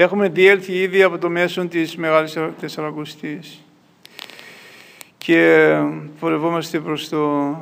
Έχουμε 0.00 0.28
διέλθει 0.28 0.72
ήδη 0.72 1.02
από 1.02 1.18
το 1.18 1.30
μέσο 1.30 1.66
της 1.66 1.96
Μεγάλης 1.96 2.38
Τεσσαρακοστής 2.60 3.62
και 5.18 5.70
πορευόμαστε 6.20 6.78
προς 6.80 7.08
το 7.08 7.54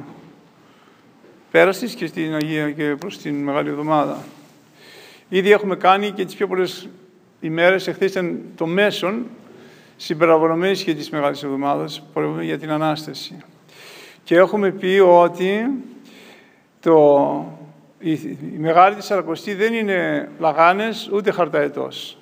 πέρας 1.50 1.78
και 1.78 2.06
στην 2.06 2.34
Αγία 2.34 2.70
και 2.70 2.84
προς 2.84 3.18
την 3.18 3.34
Μεγάλη 3.34 3.68
Εβδομάδα. 3.68 4.24
Ήδη 5.28 5.50
έχουμε 5.50 5.76
κάνει 5.76 6.10
και 6.10 6.24
τις 6.24 6.34
πιο 6.34 6.46
πολλές 6.46 6.88
ημέρες, 7.40 7.86
εχθές 7.86 8.10
ήταν 8.10 8.40
το 8.54 8.66
μέσον 8.66 9.26
συμπεραβολωμένης 9.96 10.82
και 10.82 10.94
της 10.94 11.10
Μεγάλης 11.10 11.42
Εβδομάδας, 11.42 12.02
πορευούμε 12.12 12.44
για 12.44 12.58
την 12.58 12.70
Ανάσταση. 12.70 13.36
Και 14.24 14.36
έχουμε 14.36 14.70
πει 14.70 14.98
ότι 15.04 15.66
το, 16.80 17.58
η, 17.98 18.12
η 18.12 18.56
Μεγάλη 18.58 18.94
Τεσσαρακοστή 18.94 19.54
δεν 19.54 19.74
είναι 19.74 20.28
λαγάνες 20.38 21.10
ούτε 21.12 21.30
χαρταετός. 21.30 22.18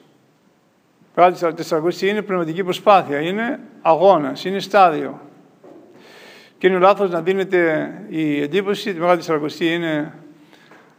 Η 1.17 1.21
Μεγάλη 1.21 1.55
Τεσσαρακοστή 1.55 2.09
είναι 2.09 2.23
πνευματική 2.23 2.65
προσπάθεια, 2.65 3.21
είναι 3.21 3.61
αγώνας, 3.83 4.45
είναι 4.45 4.59
στάδιο. 4.59 5.21
Και 6.59 6.67
είναι 6.67 6.79
λάθος 6.79 7.11
να 7.11 7.23
δίνεται 7.23 7.93
η 8.09 8.41
εντύπωση 8.41 8.89
ότι 8.89 8.99
η 8.99 9.01
Μεγάλη 9.01 9.19
Τεσσαρακοστή 9.19 9.73
είναι 9.73 10.15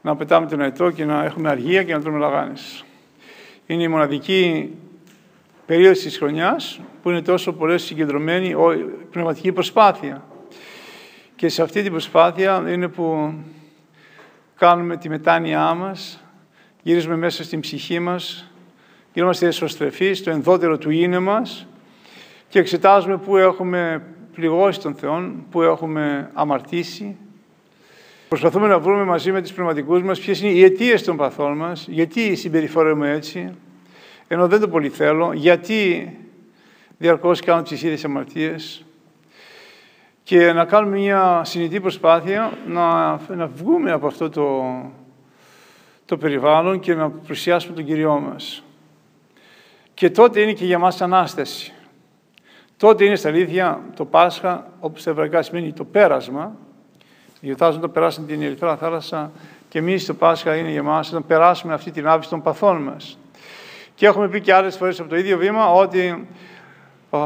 να 0.01 0.15
πετάμε 0.15 0.47
τον 0.47 0.61
αετό 0.61 0.91
και 0.91 1.05
να 1.05 1.23
έχουμε 1.23 1.49
αργία 1.49 1.83
και 1.83 1.93
να 1.93 2.01
τρώμε 2.01 2.17
λαγάνες. 2.17 2.83
Είναι 3.65 3.83
η 3.83 3.87
μοναδική 3.87 4.73
περίοδος 5.65 5.99
της 5.99 6.17
χρονιάς 6.17 6.79
που 7.01 7.09
είναι 7.09 7.21
τόσο 7.21 7.53
πολλές 7.53 7.83
συγκεντρωμένη 7.83 8.47
η 8.49 8.55
πνευματική 9.11 9.51
προσπάθεια. 9.51 10.23
Και 11.35 11.49
σε 11.49 11.61
αυτή 11.61 11.81
την 11.81 11.91
προσπάθεια 11.91 12.63
είναι 12.67 12.87
που 12.87 13.33
κάνουμε 14.55 14.97
τη 14.97 15.09
μετάνοιά 15.09 15.73
μας, 15.73 16.23
γυρίζουμε 16.81 17.15
μέσα 17.15 17.43
στην 17.43 17.59
ψυχή 17.59 17.99
μας, 17.99 18.49
γινόμαστε 19.15 19.47
εσωστρεφείς 19.47 20.17
στο 20.17 20.29
ενδότερο 20.29 20.77
του 20.77 20.89
είναι 20.89 21.19
μας 21.19 21.67
και 22.47 22.59
εξετάζουμε 22.59 23.17
πού 23.17 23.37
έχουμε 23.37 24.01
πληγώσει 24.33 24.81
τον 24.81 24.95
Θεό, 24.95 25.31
πού 25.51 25.61
έχουμε 25.61 26.29
αμαρτήσει. 26.33 27.15
Προσπαθούμε 28.27 28.67
να 28.67 28.79
βρούμε 28.79 29.03
μαζί 29.03 29.31
με 29.31 29.41
τους 29.41 29.53
πνευματικούς 29.53 30.01
μας 30.01 30.19
ποιες 30.19 30.41
είναι 30.41 30.51
οι 30.51 30.63
αιτίες 30.63 31.03
των 31.03 31.17
παθών 31.17 31.57
μας, 31.57 31.87
γιατί 31.89 32.35
συμπεριφορούμε 32.35 33.11
έτσι, 33.11 33.53
ενώ 34.27 34.47
δεν 34.47 34.59
το 34.59 34.67
πολύ 34.67 34.89
θέλω, 34.89 35.33
γιατί 35.33 36.11
διαρκώς 36.97 37.39
κάνω 37.41 37.61
τις 37.61 37.83
ίδιες 37.83 38.05
αμαρτίες 38.05 38.85
και 40.23 40.53
να 40.53 40.65
κάνουμε 40.65 40.97
μια 40.97 41.41
συνειδητή 41.45 41.79
προσπάθεια 41.79 42.57
να, 42.67 43.11
να 43.35 43.47
βγούμε 43.47 43.91
από 43.91 44.07
αυτό 44.07 44.29
το, 44.29 44.63
το 46.05 46.17
περιβάλλον 46.17 46.79
και 46.79 46.93
να 46.93 47.09
πλησιάσουμε 47.09 47.75
τον 47.75 47.85
Κυριό 47.85 48.19
μας. 48.19 48.63
Και 49.95 50.09
τότε 50.09 50.41
είναι 50.41 50.53
και 50.53 50.65
για 50.65 50.79
μας 50.79 51.01
Ανάσταση. 51.01 51.73
Τότε 52.77 53.05
είναι 53.05 53.15
στα 53.15 53.29
αλήθεια 53.29 53.81
το 53.95 54.05
Πάσχα, 54.05 54.71
όπως 54.79 55.01
στα 55.01 55.09
εβραϊκά 55.09 55.41
σημαίνει 55.41 55.73
το 55.73 55.83
πέρασμα. 55.83 56.55
Γιορτάζουν 57.41 57.81
το 57.81 57.89
περάσαν 57.89 58.25
την 58.25 58.41
Ερυθρά 58.41 58.77
θάλασσα 58.77 59.31
και 59.69 59.79
εμείς 59.79 60.05
το 60.05 60.13
Πάσχα 60.13 60.55
είναι 60.55 60.69
για 60.69 60.83
μας 60.83 61.11
να 61.11 61.21
περάσουμε 61.21 61.73
αυτή 61.73 61.91
την 61.91 62.07
άβηση 62.07 62.29
των 62.29 62.41
παθών 62.41 62.81
μας. 62.81 63.17
Και 63.95 64.05
έχουμε 64.05 64.29
πει 64.29 64.41
και 64.41 64.53
άλλες 64.53 64.77
φορές 64.77 64.99
από 64.99 65.09
το 65.09 65.15
ίδιο 65.15 65.37
βήμα 65.37 65.71
ότι 65.71 66.27
α, 67.09 67.19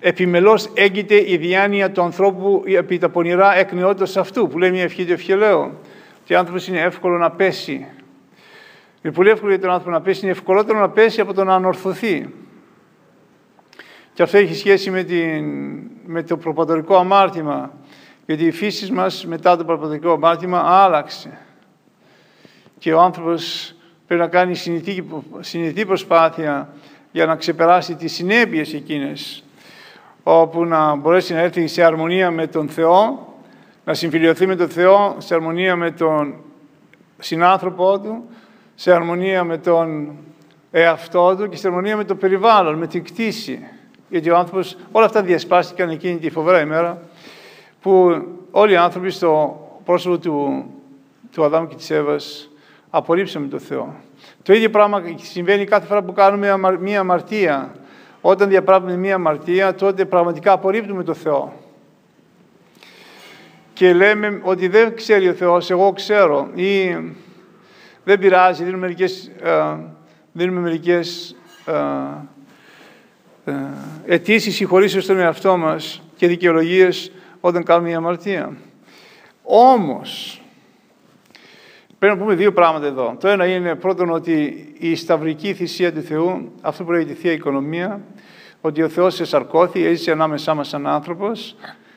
επιμελώς 0.00 0.70
έγκυται 0.74 1.30
η 1.30 1.36
διάνοια 1.36 1.90
του 1.90 2.02
ανθρώπου 2.02 2.62
επί 2.66 2.98
τα 2.98 3.08
πονηρά 3.08 3.56
εκ 3.56 3.70
αυτού, 4.16 4.48
που 4.48 4.58
λέει 4.58 4.70
μια 4.70 4.82
ευχή 4.82 5.04
του 5.04 5.12
ευχελαίου, 5.12 5.78
ότι 6.22 6.34
ο 6.34 6.38
άνθρωπος 6.38 6.68
είναι 6.68 6.80
εύκολο 6.80 7.18
να 7.18 7.30
πέσει. 7.30 7.86
Είναι 9.02 9.14
πολύ 9.14 9.30
εύκολο 9.30 9.50
για 9.50 9.60
τον 9.60 9.70
άνθρωπο 9.70 9.90
να 9.90 10.00
πέσει, 10.00 10.20
είναι 10.22 10.30
ευκολότερο 10.30 10.78
να 10.78 10.90
πέσει 10.90 11.20
από 11.20 11.34
το 11.34 11.44
να 11.44 11.54
ανορθωθεί. 11.54 12.34
Και 14.12 14.22
αυτό 14.22 14.36
έχει 14.36 14.54
σχέση 14.54 14.90
με, 14.90 15.02
την, 15.02 15.44
με 16.06 16.22
το 16.22 16.36
προπατορικό 16.36 16.96
αμάρτημα. 16.96 17.72
Γιατί 18.26 18.44
η 18.44 18.50
φύση 18.50 18.92
μας 18.92 19.26
μετά 19.26 19.56
το 19.56 19.64
προπατορικό 19.64 20.12
αμάρτημα 20.12 20.58
άλλαξε. 20.58 21.38
Και 22.78 22.92
ο 22.92 23.00
άνθρωπος 23.00 23.74
πρέπει 24.06 24.22
να 24.22 24.28
κάνει 24.28 24.54
συνειδητή 25.40 25.84
προσπάθεια 25.86 26.74
για 27.12 27.26
να 27.26 27.36
ξεπεράσει 27.36 27.94
τις 27.94 28.12
συνέπειες 28.12 28.74
εκείνες 28.74 29.42
όπου 30.22 30.64
να 30.64 30.94
μπορέσει 30.94 31.32
να 31.32 31.40
έρθει 31.40 31.66
σε 31.66 31.82
αρμονία 31.82 32.30
με 32.30 32.46
τον 32.46 32.68
Θεό, 32.68 33.28
να 33.84 33.94
συμφιλειωθεί 33.94 34.46
με 34.46 34.56
τον 34.56 34.68
Θεό, 34.68 35.16
σε 35.18 35.34
αρμονία 35.34 35.76
με 35.76 35.90
τον 35.90 36.34
συνάνθρωπό 37.18 38.00
του, 38.00 38.24
σε 38.80 38.92
αρμονία 38.92 39.44
με 39.44 39.58
τον 39.58 40.16
εαυτό 40.70 41.36
του 41.36 41.48
και 41.48 41.56
σε 41.56 41.66
αρμονία 41.66 41.96
με 41.96 42.04
το 42.04 42.14
περιβάλλον, 42.14 42.74
με 42.74 42.86
την 42.86 43.04
κτήση. 43.04 43.66
Γιατί 44.08 44.30
ο 44.30 44.36
άνθρωπος, 44.36 44.76
όλα 44.92 45.04
αυτά 45.04 45.22
διασπάστηκαν 45.22 45.88
εκείνη 45.88 46.18
τη 46.18 46.30
φοβερά 46.30 46.60
ημέρα 46.60 47.02
που 47.80 48.22
όλοι 48.50 48.72
οι 48.72 48.76
άνθρωποι 48.76 49.10
στο 49.10 49.60
πρόσωπο 49.84 50.18
του, 50.18 50.64
του 51.32 51.44
Αδάμ 51.44 51.66
και 51.66 51.74
της 51.74 51.90
Εύας 51.90 52.50
απορρίψαμε 52.90 53.46
τον 53.46 53.60
Θεό. 53.60 53.94
Το 54.42 54.52
ίδιο 54.52 54.70
πράγμα 54.70 55.02
συμβαίνει 55.16 55.64
κάθε 55.64 55.86
φορά 55.86 56.02
που 56.02 56.12
κάνουμε 56.12 56.76
μία 56.80 57.00
αμαρτία. 57.00 57.74
Όταν 58.20 58.48
διαπράγουμε 58.48 58.96
μία 58.96 59.14
αμαρτία, 59.14 59.74
τότε 59.74 60.04
πραγματικά 60.04 60.52
απορρίπτουμε 60.52 61.04
τον 61.04 61.14
Θεό. 61.14 61.52
Και 63.72 63.92
λέμε 63.92 64.40
ότι 64.42 64.68
δεν 64.68 64.96
ξέρει 64.96 65.28
ο 65.28 65.32
Θεός, 65.32 65.70
εγώ 65.70 65.92
ξέρω. 65.92 66.48
Ή 66.54 66.96
δεν 68.04 68.18
πειράζει, 68.18 68.64
δίνουμε 68.64 68.80
μερικές, 68.80 69.30
ε, 69.42 69.76
δίνουμε 70.32 70.60
μερικές 70.60 71.36
ε, 71.66 71.72
ε, 73.50 73.54
αιτήσεις 74.06 74.54
συγχωρήσεως 74.54 75.04
στον 75.04 75.18
εαυτό 75.18 75.56
μας 75.56 76.02
και 76.16 76.26
δικαιολογίες 76.26 77.12
όταν 77.40 77.64
κάνουμε 77.64 77.88
μια 77.88 77.96
αμαρτία. 77.96 78.56
Όμως, 79.42 80.42
πρέπει 81.98 82.14
να 82.14 82.20
πούμε 82.20 82.34
δύο 82.34 82.52
πράγματα 82.52 82.86
εδώ. 82.86 83.16
Το 83.20 83.28
ένα 83.28 83.46
είναι 83.46 83.74
πρώτον 83.74 84.10
ότι 84.10 84.66
η 84.78 84.94
σταυρική 84.94 85.54
θυσία 85.54 85.92
του 85.92 86.02
Θεού, 86.02 86.52
αυτό 86.60 86.84
που 86.84 86.92
λέγεται 86.92 87.14
Θεία 87.14 87.32
Οικονομία, 87.32 88.00
ότι 88.60 88.82
ο 88.82 88.88
Θεός 88.88 89.20
εσαρκώθη, 89.20 89.84
έζησε 89.84 90.10
ανάμεσά 90.10 90.54
μας 90.54 90.68
σαν 90.68 90.86
άνθρωπος, 90.86 91.56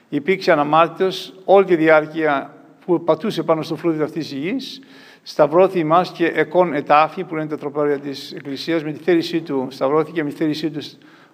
υπήρξε 0.09 0.51
αναμάρτητος 0.51 1.33
όλη 1.45 1.65
τη 1.65 1.75
διάρκεια 1.75 2.53
που 2.97 3.03
πατούσε 3.03 3.43
πάνω 3.43 3.61
στο 3.61 3.75
φρούδι 3.75 4.03
αυτής 4.03 4.29
της 4.29 4.37
γης, 4.37 4.81
σταυρώθη 5.23 5.79
ημάς 5.79 6.11
και 6.11 6.25
εκών 6.25 6.73
ετάφη, 6.73 7.23
που 7.23 7.35
είναι 7.35 7.47
τα 7.47 7.57
τροπάρια 7.57 7.99
της 7.99 8.31
Εκκλησίας, 8.31 8.83
με 8.83 8.91
τη 8.91 9.03
θέλησή 9.03 9.41
του 9.41 9.67
σταυρώθηκε, 9.69 10.23
με 10.23 10.29
τη 10.29 10.35
θέλησή 10.35 10.69
του 10.69 10.79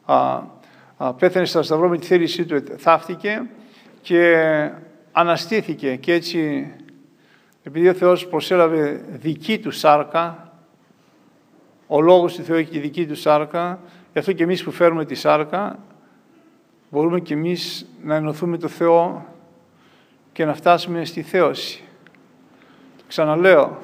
α, 0.06 0.42
α, 0.98 1.14
πέθανε 1.14 1.46
στο 1.46 1.64
σταυρό, 1.64 1.90
με 1.90 1.98
τη 1.98 2.06
θέλησή 2.06 2.46
του 2.46 2.64
θαύτηκε 2.78 3.50
και 4.02 4.36
αναστήθηκε. 5.12 5.96
Και 5.96 6.14
έτσι 6.14 6.72
επειδή 7.64 7.90
ο 7.90 7.94
Θεός 7.94 8.28
προσέλαβε 8.28 9.06
δική 9.10 9.60
του 9.60 9.72
σάρκα, 9.72 10.52
ο 11.88 12.02
Λόγος 12.02 12.36
του 12.36 12.44
Θεού 12.44 12.56
έχει 12.56 12.72
τη 12.72 12.80
δική 12.80 13.06
του 13.06 13.16
σάρκα, 13.16 13.80
γι' 14.14 14.20
αυτό 14.20 14.32
και 14.32 14.44
εμείς 14.44 14.64
που 14.64 14.72
φέρουμε 14.72 15.06
τη 15.06 15.16
σάρκα, 15.16 15.80
μπορούμε 16.90 17.20
και 17.20 17.34
εμείς 17.34 17.90
να 18.04 18.16
ενωθούμε 18.16 18.58
το 18.58 18.68
Θεό 18.68 19.26
και 20.38 20.46
να 20.46 20.54
φτάσουμε 20.54 21.06
στη 21.06 21.22
θέωση. 21.22 21.84
Το 22.98 23.04
ξαναλέω, 23.08 23.78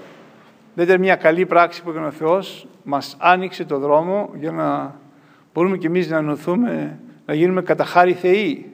δεν 0.76 0.86
ήταν 0.86 1.00
μια 1.00 1.16
καλή 1.16 1.46
πράξη 1.46 1.84
που 1.84 1.90
έκανε 1.90 2.06
ο 2.06 2.12
Θεός, 2.12 2.68
μας 2.84 3.16
άνοιξε 3.20 3.66
το 3.66 3.78
δρόμο 3.78 4.30
για 4.40 4.52
να 4.52 4.96
μπορούμε 5.54 5.78
και 5.78 5.88
εμείς 5.88 6.10
να 6.10 6.18
ενωθούμε, 6.18 7.00
να 7.26 7.34
γίνουμε 7.34 7.62
κατά 7.62 7.84
χάρη 7.84 8.14
Θεοί. 8.14 8.72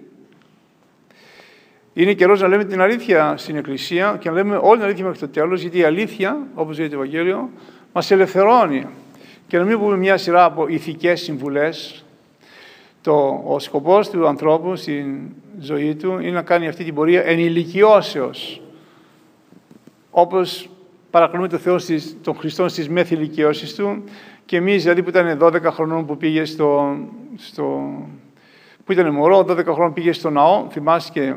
Είναι 1.94 2.14
καιρός 2.14 2.42
να 2.42 2.48
λέμε 2.48 2.66
την 2.66 2.82
αλήθεια 2.82 3.38
στην 3.38 3.56
Εκκλησία 3.56 4.18
και 4.20 4.30
να 4.30 4.36
λέμε 4.36 4.56
όλη 4.56 4.76
την 4.76 4.86
αλήθεια 4.86 5.04
μέχρι 5.04 5.20
το 5.20 5.28
τέλος, 5.28 5.62
γιατί 5.62 5.78
η 5.78 5.84
αλήθεια, 5.84 6.38
όπως 6.54 6.78
λέει 6.78 6.90
το 6.90 6.96
Ευαγγέλιο, 6.96 7.50
μας 7.94 8.12
ελευθερώνει. 8.12 8.86
Και 9.48 9.58
να 9.58 9.64
μην 9.64 9.80
πούμε 9.80 9.98
μια 9.98 10.18
σειρά 10.18 10.44
από 10.44 10.68
ηθικές 10.68 11.22
συμβουλές. 11.22 12.06
Το, 13.02 13.44
ο 13.48 13.60
σκοπός 13.60 14.10
του 14.10 14.28
ανθρώπου 14.28 14.76
στην 14.76 15.20
ζωή 15.60 15.96
του 15.96 16.20
είναι 16.20 16.32
να 16.32 16.42
κάνει 16.42 16.68
αυτή 16.68 16.84
την 16.84 16.94
πορεία 16.94 17.24
ενηλικιώσεως. 17.26 18.62
Όπως 20.12 20.70
παρακολουθούμε 21.10 21.48
το 21.48 21.58
Θεό 21.58 21.80
στις, 21.80 22.18
τον 22.24 22.36
Χριστό 22.36 22.68
στις 22.68 22.90
μέθη 22.90 23.14
ηλικιώσεις 23.14 23.76
του 23.76 24.04
και 24.46 24.58
εμείς 24.58 24.84
δηλαδή 24.84 25.04
που 25.04 25.10
ήταν 25.10 25.40
12 25.42 25.62
χρονών 25.64 26.06
που 26.06 26.18
πήγε 26.18 26.46
στο, 26.46 26.98
στο 27.36 27.94
που 28.86 28.92
ήταν 28.92 29.14
μωρό, 29.14 29.40
12 29.40 29.64
χρόνων 29.64 29.94
πήγε 29.94 30.12
στο 30.12 30.30
ναό, 30.30 30.68
θυμάσαι 30.70 31.10
και 31.14 31.36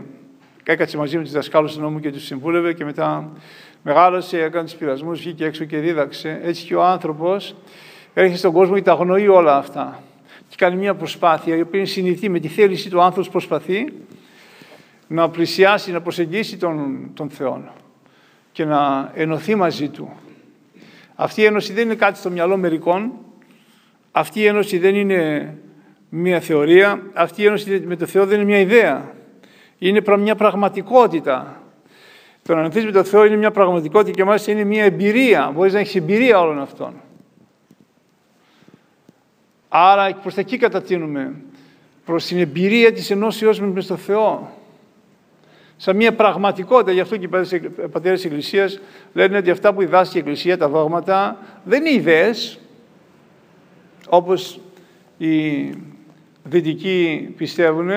έκατσε 0.65 0.97
μαζί 0.97 1.17
με 1.17 1.23
τους 1.23 1.32
δασκάλους 1.32 1.75
του 1.75 1.81
νόμου 1.81 2.00
και 2.00 2.11
τους 2.11 2.25
συμβούλευε 2.25 2.73
και 2.73 2.85
μετά 2.85 3.31
μεγάλωσε, 3.82 4.43
έκανε 4.43 4.65
τους 4.65 4.75
πειρασμούς, 4.75 5.20
βγήκε 5.20 5.44
έξω 5.44 5.65
και 5.65 5.79
δίδαξε. 5.79 6.41
Έτσι 6.43 6.65
και 6.65 6.75
ο 6.75 6.85
άνθρωπος 6.85 7.55
έρχεται 8.15 8.38
στον 8.38 8.53
κόσμο 8.53 8.75
και 8.75 8.82
τα 8.82 8.93
αγνοεί 8.93 9.29
όλα 9.29 9.56
αυτά. 9.56 10.03
Και 10.62 10.69
κάνει 10.69 10.81
μια 10.81 10.94
προσπάθεια 10.94 11.56
η 11.56 11.61
οποία 11.61 11.79
είναι 11.79 11.88
συνηθή 11.88 12.29
με 12.29 12.38
τη 12.38 12.49
θέληση 12.49 12.91
του 12.91 13.00
άνθρωπος 13.00 13.29
προσπαθεί 13.29 13.93
να 15.06 15.29
πλησιάσει, 15.29 15.93
να 15.93 16.00
προσεγγίσει 16.00 16.56
τον, 16.56 17.11
τον 17.14 17.31
Θεό 17.31 17.73
και 18.53 18.64
να 18.64 19.11
ενωθεί 19.14 19.55
μαζί 19.55 19.88
του. 19.88 20.12
Αυτή 21.14 21.41
η 21.41 21.44
ένωση 21.44 21.73
δεν 21.73 21.85
είναι 21.85 21.94
κάτι 21.94 22.19
στο 22.19 22.31
μυαλό 22.31 22.56
μερικών, 22.56 23.12
Αυτή 24.12 24.41
η 24.41 24.47
ένωση 24.47 24.79
δεν 24.79 24.94
είναι 24.94 25.55
μια 26.09 26.41
θεωρία, 26.41 27.03
αυτή 27.12 27.43
η 27.43 27.44
ένωση 27.47 27.82
με 27.87 27.97
το 27.97 28.06
Θεό 28.06 28.26
δεν 28.26 28.37
είναι 28.41 28.49
μια 28.49 28.58
ιδέα. 28.58 29.15
Είναι 29.79 30.03
μια 30.19 30.35
πραγματικότητα. 30.35 31.62
Το 32.43 32.55
να 32.55 32.61
ενωθείς 32.61 32.85
με 32.85 32.91
το 32.91 33.05
Θεό 33.05 33.25
είναι 33.25 33.37
μια 33.37 33.50
πραγματικότητα 33.50 34.11
και 34.11 34.25
μάλιστα 34.25 34.53
είναι 34.53 34.65
μια 34.65 34.85
εμπειρία. 34.85 35.50
Μπορείς 35.55 35.73
να 35.73 35.79
έχεις 35.79 35.94
εμπειρία 35.94 36.41
όλων 36.41 36.61
αυτών. 36.61 36.93
Άρα 39.74 40.14
προς 40.14 40.34
τα 40.34 40.40
εκεί 40.40 40.56
κατατείνουμε. 40.56 41.34
Προς 42.04 42.24
την 42.24 42.38
εμπειρία 42.38 42.92
της 42.92 43.10
ενώσεώς 43.10 43.60
με 43.60 43.82
το 43.82 43.96
Θεό. 43.96 44.50
Σαν 45.76 45.96
μια 45.96 46.14
πραγματικότητα. 46.14 46.92
Γι' 46.92 47.00
αυτό 47.00 47.16
και 47.16 47.24
οι 47.24 47.88
πατέρες 47.88 48.20
της 48.20 48.24
Εκκλησίας 48.24 48.80
λένε 49.12 49.36
ότι 49.36 49.50
αυτά 49.50 49.72
που 49.72 49.80
διδάσκει 49.80 50.16
η 50.16 50.20
Εκκλησία, 50.20 50.58
τα 50.58 50.69
δόγματα, 50.69 51.36
δεν 51.64 51.86
είναι 51.86 51.94
ιδέες, 51.94 52.58
όπως 54.08 54.60
οι 55.19 55.62
δυτικοί 56.44 57.28
πιστεύουν, 57.36 57.90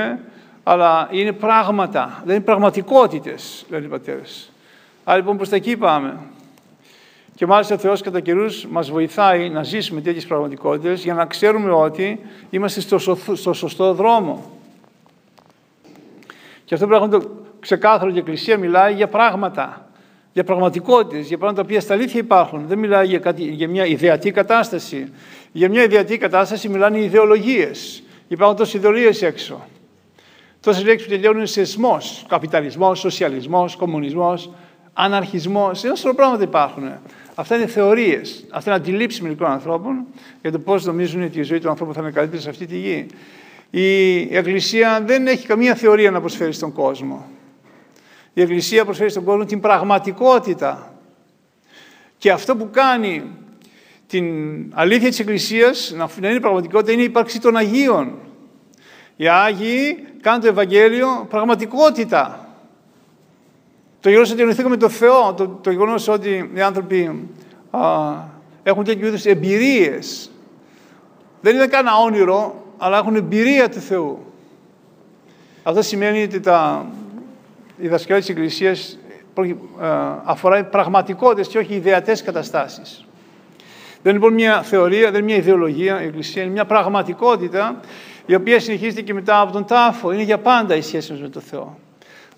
αλλά 0.64 1.10
είναι 1.12 1.32
πράγματα, 1.32 2.22
δεν 2.26 2.36
είναι 2.36 2.44
πραγματικότητες, 2.44 3.66
λένε 3.70 3.86
οι 3.86 3.90
πατέρες. 3.90 4.52
Άρα 5.04 5.18
λοιπόν 5.18 5.38
προς 5.38 5.50
τα 5.50 5.56
εκεί 5.56 5.78
πάμε. 5.78 6.18
Και 7.36 7.46
μάλιστα 7.46 7.76
ο 7.76 7.78
Θεός 7.78 8.02
κατά 8.02 8.20
καιρούς 8.20 8.66
μας 8.66 8.90
βοηθάει 8.90 9.50
να 9.50 9.64
ζήσουμε 9.64 10.02
τέτοιες 10.02 10.26
πραγματικότητες 10.26 11.04
για 11.04 11.14
να 11.14 11.26
ξέρουμε 11.26 11.72
ότι 11.72 12.20
είμαστε 12.50 12.80
στο, 12.80 13.18
στο 13.34 13.54
σωστό 13.54 13.94
δρόμο. 13.94 14.52
Και 16.66 16.74
αυτό 16.74 16.88
πρέπει 16.88 17.02
να 17.02 17.10
το 17.10 17.32
ξεκάθαρο 17.60 18.10
και 18.10 18.16
η 18.16 18.20
Εκκλησία 18.20 18.58
μιλάει 18.58 18.94
για 18.94 19.08
πράγματα, 19.08 19.90
για 20.34 20.44
πραγματικότητες, 20.44 21.28
για 21.28 21.38
πράγματα 21.38 21.62
τα 21.62 21.68
οποία 21.68 21.82
στα 21.82 21.94
αλήθεια 21.94 22.20
υπάρχουν. 22.20 22.68
Δεν 22.68 22.78
μιλάει 22.78 23.08
για, 23.08 23.20
κάτι, 23.20 23.44
για 23.44 23.70
μια 23.70 23.86
ιδεατή 23.86 24.32
κατάσταση. 24.32 25.12
Για 25.52 25.70
μια 25.70 25.84
ιδεατή 25.84 26.18
κατάσταση 26.18 26.70
μιλάνε 26.70 26.98
οι 26.98 27.04
ιδεολογίες. 27.04 28.04
Υπάρχουν 28.28 28.58
τόσες 28.58 28.74
ιδεολογίες 28.74 29.22
έξω. 29.22 29.68
Τόσες 30.60 30.84
λέξεις 30.84 31.08
που 31.08 31.14
τελειώνουν 31.14 31.48
σε 31.48 31.62
εσμό. 31.62 31.98
Καπιταλισμός, 32.28 33.00
σοσιαλισμός, 33.00 33.76
κομμουνισμός, 33.76 34.50
αναρχισμός. 34.94 35.84
Ένα 35.84 35.96
σωρό 35.96 36.16
πράγματα 36.16 36.44
υπάρχουν. 36.44 36.84
Αυτά 37.36 37.56
είναι 37.56 37.68
θεωρίες. 37.68 38.46
Αυτά 38.50 38.70
είναι 38.72 38.80
αντιλήψεις 38.80 39.22
μερικών 39.22 39.52
ανθρώπων 39.52 40.06
για 40.42 40.52
το 40.52 40.60
πώς 40.60 40.86
νομίζουν 40.86 41.24
ότι 41.24 41.40
η 41.40 41.44
ζωή 41.44 41.60
του 41.60 41.70
ανθρώπου 41.70 41.94
θα 41.94 42.02
είναι 42.02 42.12
καλύτερη 42.12 42.42
σε 42.42 42.50
αυτή 42.50 42.66
τη 42.66 42.78
γη. 42.78 43.06
Η 43.70 44.38
Εκκλησία 44.38 45.02
δεν 45.06 45.28
έχει 45.28 45.48
καμία 45.48 45.76
θεωρία 45.76 46.12
να 46.12 46.20
προσφέρει 46.20 46.54
στον 46.54 46.72
κόσμο. 46.72 47.30
Η 48.34 48.42
Εκκλησία 48.42 48.86
προσφέρει 48.86 49.10
στον 49.10 49.24
κόσμο 49.24 49.46
την 49.46 49.60
πραγματικότητα. 49.60 50.94
Και 52.18 52.32
αυτό 52.32 52.56
που 52.56 52.70
κάνει 52.72 53.24
την 54.08 54.26
αλήθεια 54.74 55.10
της 55.10 55.20
Εκκλησίας 55.20 55.94
να 56.20 56.30
είναι 56.30 56.40
πραγματικότητα 56.40 56.92
είναι 56.92 57.02
η 57.02 57.06
ύπαρξη 57.06 57.42
των 57.42 57.58
Αγίων. 57.58 58.14
Οι 59.16 59.28
Άγιοι 59.28 60.06
κάνουν 60.22 60.42
το 60.42 60.48
Ευαγγέλιο 60.48 61.26
πραγματικότητα. 61.30 62.45
Το 64.06 64.12
γεγονός 64.12 64.32
ότι 64.32 64.42
ενωθήκαμε 64.42 64.70
με 64.70 64.78
τον 64.78 64.90
Θεό, 64.90 65.34
το, 65.34 65.48
το 65.48 65.72
γεγονός 65.72 66.08
ότι 66.08 66.52
οι 66.54 66.62
άνθρωποι 66.62 67.30
α, 67.72 67.80
έχουν 68.64 68.84
τέτοιου 68.84 69.08
είδους 69.08 69.26
εμπειρίες. 69.26 70.32
Δεν 71.42 71.56
είναι 71.56 71.68
καν 71.68 71.86
όνειρο, 72.06 72.64
αλλά 72.78 72.98
έχουν 72.98 73.16
εμπειρία 73.16 73.70
του 73.70 73.80
Θεού. 73.80 74.26
Αυτό 75.64 75.82
σημαίνει 75.82 76.24
ότι 76.24 76.40
τα, 76.40 76.86
η 77.78 77.88
δασκαλία 77.88 78.22
της 78.22 78.30
Εκκλησίας 78.30 78.98
αφορά 80.24 80.66
πραγματικότητες 80.66 81.48
και 81.48 81.58
όχι 81.58 81.74
ιδεατές 81.74 82.24
καταστάσεις. 82.24 83.06
Δεν 84.02 84.14
είναι 84.14 84.14
λοιπόν 84.14 84.34
μια 84.34 84.62
θεωρία, 84.62 85.12
δεν 85.12 85.14
είναι 85.14 85.24
μια 85.24 85.36
ιδεολογία, 85.36 86.02
η 86.02 86.06
Εκκλησία 86.06 86.42
είναι 86.42 86.52
μια 86.52 86.66
πραγματικότητα 86.66 87.80
η 88.26 88.36
οποία 88.36 88.60
συνεχίζεται 88.60 89.02
και 89.02 89.14
μετά 89.14 89.40
από 89.40 89.52
τον 89.52 89.66
τάφο. 89.66 90.12
Είναι 90.12 90.24
για 90.24 90.38
πάντα 90.38 90.76
η 90.76 90.82
σχέση 90.82 91.12
μας 91.12 91.22
με 91.22 91.30
τον 91.30 91.42
Θεό. 91.42 91.78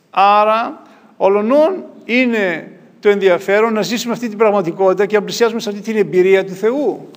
Άρα, 0.09 0.81
ολονών 1.17 1.83
είναι 2.05 2.71
το 2.99 3.09
ενδιαφέρον 3.09 3.73
να 3.73 3.81
ζήσουμε 3.81 4.13
αυτή 4.13 4.29
την 4.29 4.37
πραγματικότητα 4.37 5.05
και 5.05 5.15
να 5.15 5.23
πλησιάσουμε 5.23 5.59
σε 5.59 5.69
αυτή 5.69 5.81
την 5.81 5.97
εμπειρία 5.97 6.45
του 6.45 6.53
Θεού. 6.53 7.09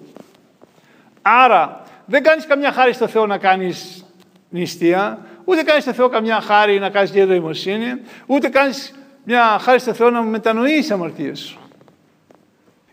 Άρα, 1.23 1.83
δεν 2.07 2.23
κάνεις 2.23 2.47
καμιά 2.47 2.73
χάρη 2.73 2.93
στο 2.93 3.09
Θεό 3.09 3.27
να 3.27 3.39
κάνεις 3.39 4.05
νηστεία, 4.49 5.27
ούτε 5.45 5.63
κάνεις 5.63 5.83
στο 5.83 5.93
Θεό 5.93 6.09
καμιά 6.09 6.41
χάρη 6.41 6.79
να 6.79 6.91
κάνεις 6.91 7.11
διαδοημοσύνη, 7.11 8.01
ούτε 8.27 8.49
κάνεις 8.49 8.95
μια 9.25 9.59
χάρη 9.61 9.79
στο 9.79 9.93
Θεό 9.93 10.11
να 10.11 10.23
μετανοείς 10.23 10.91
αμαρτίες 10.91 11.39
σου. 11.39 11.59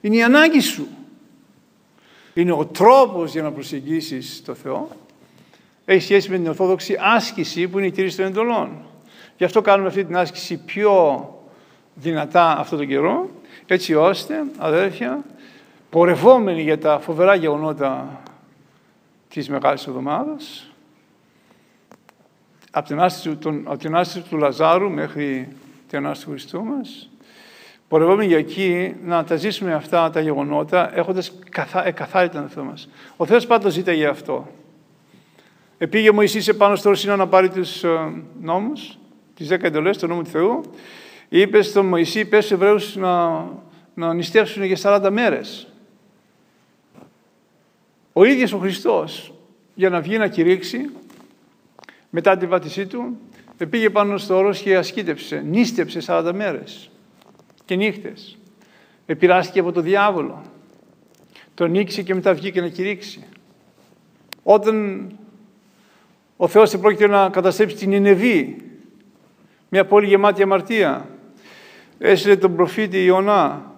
Είναι 0.01 0.15
η 0.15 0.23
ανάγκη 0.23 0.59
σου. 0.59 0.87
Είναι 2.33 2.51
ο 2.51 2.65
τρόπος 2.65 3.31
για 3.31 3.41
να 3.41 3.51
προσεγγίσεις 3.51 4.41
το 4.45 4.53
Θεό 4.53 4.89
έχει 5.89 6.03
σχέση 6.03 6.29
με 6.29 6.37
την 6.37 6.47
ορθόδοξη 6.47 6.97
άσκηση 6.99 7.67
που 7.67 7.77
είναι 7.77 7.87
η 7.87 7.91
τήρηση 7.91 8.17
των 8.17 8.25
εντολών. 8.25 8.81
Γι' 9.37 9.43
αυτό 9.43 9.61
κάνουμε 9.61 9.87
αυτή 9.87 10.05
την 10.05 10.17
άσκηση 10.17 10.57
πιο 10.57 11.31
δυνατά 11.95 12.57
αυτό 12.57 12.77
τον 12.77 12.87
καιρό, 12.87 13.29
έτσι 13.65 13.93
ώστε, 13.93 14.43
αδέρφια, 14.57 15.23
πορευόμενοι 15.89 16.61
για 16.61 16.79
τα 16.79 16.99
φοβερά 16.99 17.35
γεγονότα 17.35 18.21
της 19.29 19.49
Μεγάλης 19.49 19.87
Εβδομάδας, 19.87 20.71
από 22.71 22.87
την 23.77 23.95
άστηση, 23.95 24.21
του 24.29 24.37
Λαζάρου 24.37 24.89
μέχρι 24.89 25.47
την 25.87 25.97
Ανάσταση 25.97 26.25
του 26.25 26.31
Χριστού 26.31 26.63
μας, 26.63 27.09
πορευόμενοι 27.87 28.27
για 28.27 28.37
εκεί 28.37 28.95
να 29.03 29.23
τα 29.23 29.35
ζήσουμε 29.35 29.73
αυτά 29.73 30.09
τα 30.09 30.19
γεγονότα 30.19 30.97
έχοντας 30.97 31.31
καθά, 31.49 31.87
εκαθάριτα 31.87 32.39
τον 32.39 32.49
Θεό 32.49 32.63
μας. 32.63 32.89
Ο 33.17 33.25
Θεός 33.25 33.47
πάντως 33.47 33.73
ζήταγε 33.73 34.07
αυτό. 34.07 34.47
Επήγε 35.77 36.11
Μωυσής 36.11 36.47
επάνω 36.47 36.75
στο 36.75 36.89
Ρωσίνο 36.89 37.15
να 37.15 37.27
πάρει 37.27 37.49
τους 37.49 37.83
ε, 37.83 38.23
νόμους, 38.41 38.97
τις 39.37 39.47
δέκα 39.47 39.67
εντολές, 39.67 39.97
το 39.97 40.07
νόμο 40.07 40.21
του 40.21 40.29
Θεού. 40.29 40.61
Είπε 41.29 41.61
στον 41.61 41.85
Μωυσή, 41.85 42.25
πες 42.25 42.45
στους 42.45 42.57
Εβραίους 42.57 42.95
να, 42.95 43.45
να 43.93 44.13
νηστεύσουν 44.13 44.63
για 44.63 44.77
40 44.81 45.09
μέρες. 45.11 45.67
Ο 48.13 48.23
ίδιος 48.23 48.53
ο 48.53 48.57
Χριστός, 48.57 49.33
για 49.73 49.89
να 49.89 50.01
βγει 50.01 50.17
να 50.17 50.27
κηρύξει, 50.27 50.89
μετά 52.09 52.37
την 52.37 52.49
βάτησή 52.49 52.85
του, 52.85 53.17
πήγε 53.69 53.89
πάνω 53.89 54.17
στο 54.17 54.37
όρος 54.37 54.61
και 54.61 54.77
ασκήτευσε, 54.77 55.43
νίστεψε 55.45 56.01
40 56.07 56.31
μέρες 56.33 56.89
και 57.65 57.75
νύχτες. 57.75 58.37
Επηράστηκε 59.05 59.59
από 59.59 59.71
το 59.71 59.81
διάβολο. 59.81 60.41
Τον 61.53 61.71
νίξει 61.71 62.03
και 62.03 62.13
μετά 62.13 62.33
βγήκε 62.33 62.61
να 62.61 62.67
κηρύξει. 62.67 63.23
Όταν 64.43 65.07
ο 66.37 66.47
Θεός 66.47 66.77
πρόκειται 66.77 67.07
να 67.07 67.29
καταστρέψει 67.29 67.75
την 67.75 67.91
Ινεβή, 67.91 68.66
μια 69.69 69.85
πόλη 69.85 70.07
γεμάτη 70.07 70.43
αμαρτία. 70.43 71.07
Έστειλε 71.99 72.35
τον 72.35 72.55
προφήτη 72.55 73.03
Ιωνά 73.03 73.71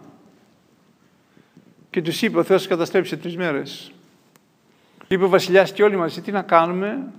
και 1.90 2.02
τους 2.02 2.22
είπε 2.22 2.40
ο 2.40 2.44
Θεός 2.44 2.68
καταστρέψει 2.68 3.18
τρεις 3.18 3.38
μέρες. 3.38 3.92
Είπε 5.08 5.24
ο 5.24 5.30
βασιλιάς 5.30 5.72
και 5.72 5.84
όλοι 5.84 5.96
μαζί 5.96 6.22
τι 6.22 6.32
να 6.32 6.42
κάνουμε, 6.42 7.12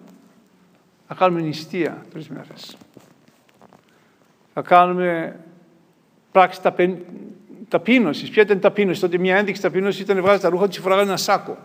να 1.08 1.14
κάνουμε 1.14 1.40
νηστεία 1.40 2.04
τρεις 2.12 2.28
μέρες. 2.28 2.76
Θα 4.54 4.62
κάνουμε 4.62 5.40
πράξη 6.32 6.62
ταπεν, 6.62 6.98
ταπείνωσης. 7.68 8.30
Ποια 8.30 8.42
ήταν 8.42 8.60
ταπείνωση; 8.60 9.00
Τότε 9.00 9.18
μια 9.18 9.36
ένδειξη 9.36 9.62
ταπείνωσης 9.62 10.00
ήταν 10.00 10.16
να 10.16 10.22
βγάζεις 10.22 10.40
τα 10.40 10.48
ρούχα 10.48 10.66
τους 10.66 10.76
και 10.76 10.82
φοράγανε 10.82 11.08
ένα 11.08 11.16
σάκο. 11.16 11.58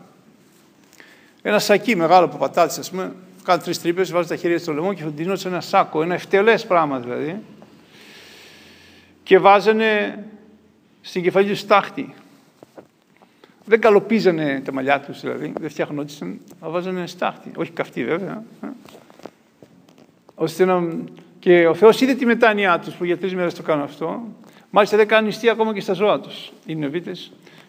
Ένα 1.41 1.59
σακί 1.59 1.95
μεγάλο 1.95 2.25
από 2.25 2.37
πατάτες, 2.37 2.77
ας 2.77 2.89
πούμε, 2.89 3.13
κάνει 3.45 3.61
τρεις 3.61 3.81
τρύπες, 3.81 4.11
βάζει 4.11 4.27
τα 4.27 4.35
χέρια 4.35 4.59
στο 4.59 4.73
λαιμό 4.73 4.93
και 4.93 5.03
θα 5.25 5.35
σε 5.35 5.47
ένα 5.47 5.61
σάκο, 5.61 6.01
ένα 6.01 6.13
ευτελές 6.13 6.65
πράγμα 6.65 6.99
δηλαδή. 6.99 7.41
Και 9.23 9.39
βάζανε 9.39 10.23
στην 11.01 11.23
κεφαλή 11.23 11.47
τους 11.47 11.59
στάχτη. 11.59 12.13
Δεν 13.65 13.81
καλοπίζανε 13.81 14.61
τα 14.65 14.73
μαλλιά 14.73 14.99
τους 14.99 15.21
δηλαδή, 15.21 15.53
δεν 15.59 15.69
φτιάχνονταν, 15.69 16.39
αλλά 16.59 16.71
βάζανε 16.71 17.07
στάχτη. 17.07 17.51
Όχι 17.55 17.71
καυτή 17.71 18.05
βέβαια. 18.05 18.43
Ε. 18.63 18.67
Ώστε 20.35 20.65
να... 20.65 20.83
Και 21.39 21.67
ο 21.67 21.73
Θεός 21.73 22.01
είδε 22.01 22.13
τη 22.13 22.25
μετάνοιά 22.25 22.79
τους 22.79 22.93
που 22.93 23.05
για 23.05 23.17
τρεις 23.17 23.35
μέρες 23.35 23.53
το 23.53 23.61
κάνουν 23.63 23.83
αυτό. 23.83 24.23
Μάλιστα 24.69 24.97
δεν 24.97 25.07
κάνουν 25.07 25.25
νηστεία 25.25 25.51
ακόμα 25.51 25.73
και 25.73 25.81
στα 25.81 25.93
ζώα 25.93 26.19
τους 26.19 26.51
οι 26.65 26.75
Νεβίτε 26.75 27.11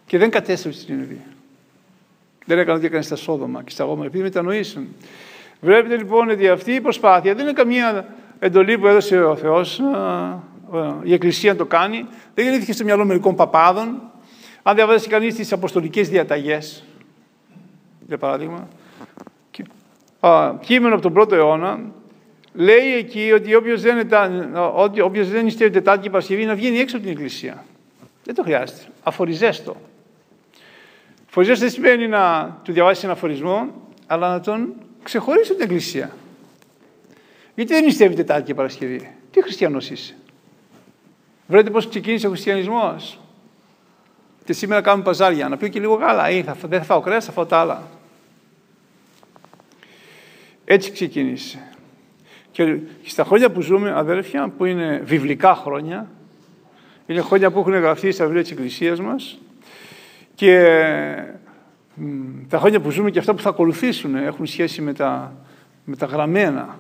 και 0.07 0.19
δεν 0.19 0.31
κατέστρεψε 0.31 0.85
την 0.85 0.97
Νεβή. 0.97 1.21
Δεν 2.47 2.59
έκανε 2.59 2.77
ό,τι 2.77 2.87
έκανε 2.87 3.03
στα 3.03 3.17
Σόδομα 3.17 3.63
και 3.63 3.71
στα 3.71 3.85
Γόμα, 3.85 4.05
επειδή 4.05 4.23
μετανοήσουν. 4.23 4.89
Βλέπετε 5.61 5.97
λοιπόν 5.97 6.31
ότι 6.31 6.49
αυτή 6.49 6.73
η 6.73 6.81
προσπάθεια 6.81 7.35
δεν 7.35 7.45
είναι 7.45 7.53
καμία 7.53 8.07
εντολή 8.39 8.79
που 8.79 8.87
έδωσε 8.87 9.23
ο 9.23 9.37
Θεός, 9.37 9.81
η 11.03 11.13
Εκκλησία 11.13 11.53
να 11.53 11.59
το 11.59 11.67
κάνει. 11.67 12.07
Δεν 12.35 12.45
γεννήθηκε 12.45 12.73
στο 12.73 12.85
μυαλό 12.85 13.05
μερικών 13.05 13.35
παπάδων. 13.35 14.03
Αν 14.63 14.75
διαβάσει 14.75 15.09
κανείς 15.09 15.35
τις 15.35 15.53
αποστολικές 15.53 16.09
διαταγές, 16.09 16.85
για 18.07 18.19
παράδειγμα, 18.19 18.69
κείμενο 20.61 20.95
από 20.95 21.03
τον 21.03 21.13
πρώτο 21.13 21.35
αιώνα, 21.35 21.81
λέει 22.53 22.95
εκεί 22.95 23.33
ότι 23.33 23.55
όποιος 23.55 23.83
δεν, 23.83 24.09
όποιος 25.03 25.31
δεν 25.31 25.45
νηστεύει 25.45 25.71
Τετάρτη 25.71 26.03
και 26.03 26.11
Παρασκευή 26.11 26.45
να 26.45 26.55
βγαίνει 26.55 26.79
έξω 26.79 26.97
από 26.97 27.05
την 27.05 27.15
Εκκλησία. 27.15 27.65
Δεν 28.25 28.35
το 28.35 28.43
χρειάζεται. 28.43 28.81
Αφοριζέστο. 29.03 29.77
Φωτιός 31.27 31.59
δεν 31.59 31.71
σημαίνει 31.71 32.09
να 32.09 32.57
του 32.65 32.73
διαβάσεις 32.73 33.05
ένα 33.05 33.13
αφορισμό, 33.13 33.69
αλλά 34.07 34.29
να 34.29 34.41
τον 34.41 34.75
ξεχωρίσει 35.07 35.51
από 35.51 35.61
την 35.61 35.71
Εκκλησία. 35.71 36.17
Γιατί 37.55 37.73
δεν 37.73 37.85
νηστεύει 37.85 38.15
Τετάρτη 38.15 38.45
και 38.45 38.55
Παρασκευή; 38.55 39.11
Τι 39.31 39.43
χριστιανός 39.43 39.91
είσαι; 39.91 40.17
Βρείτε 41.47 41.71
πώς 41.71 41.89
ξεκίνησε 41.89 42.27
ο 42.27 42.31
χριστιανισμός; 42.31 43.21
Και 44.45 44.53
σήμερα 44.53 44.81
κάνουμε 44.81 45.05
παζάρια. 45.05 45.49
Να 45.49 45.57
πει 45.57 45.71
και 45.71 45.81
λίγο 45.81 45.95
γάλα. 45.95 46.31
Ή, 46.31 46.43
θα, 46.43 46.57
δεν 46.69 46.79
θα 46.79 46.85
φάω 46.85 47.01
κρέας, 47.01 47.25
θα 47.25 47.33
φάω 47.33 47.47
τα 47.47 47.59
άλλα. 47.59 47.83
Έτσι 50.65 50.93
ξεκίνησε. 50.93 51.59
Και 52.51 52.79
στα 53.05 53.25
χρόνια 53.25 53.51
που 53.51 53.61
ζούμε, 53.61 53.93
αδέρφια, 53.93 54.49
που 54.57 54.65
είναι 54.65 55.01
βιβλικά 55.05 55.55
χρόνια, 55.55 56.11
είναι 57.07 57.21
χρόνια 57.21 57.51
που 57.51 57.59
έχουν 57.59 57.75
γραφτεί 57.75 58.13
στα 58.13 58.25
βιβλία 58.25 58.43
της 58.43 58.51
Εκκλησίας 58.51 59.01
μας 59.01 59.39
και 60.35 60.59
τα 62.49 62.59
χρόνια 62.59 62.81
που 62.81 62.91
ζούμε 62.91 63.11
και 63.11 63.19
αυτά 63.19 63.35
που 63.35 63.43
θα 63.43 63.49
ακολουθήσουν 63.49 64.15
έχουν 64.15 64.47
σχέση 64.47 64.83
με 64.83 64.93
τα, 64.93 65.33
με 65.85 65.97
τα 65.97 66.07
γραμμένα 66.07 66.79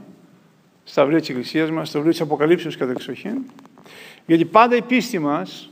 στα 0.84 1.02
βιβλία 1.02 1.20
της 1.20 1.28
Εκκλησίας 1.28 1.70
μας, 1.70 1.88
στα 1.88 1.98
βιβλία 1.98 2.12
της 2.12 2.20
Αποκαλύψεως 2.20 2.76
κατά 2.76 2.90
εξοχήν. 2.90 3.36
Γιατί 4.26 4.44
πάντα 4.44 4.76
η 4.76 4.82
πίστη 4.82 5.18
μας 5.18 5.70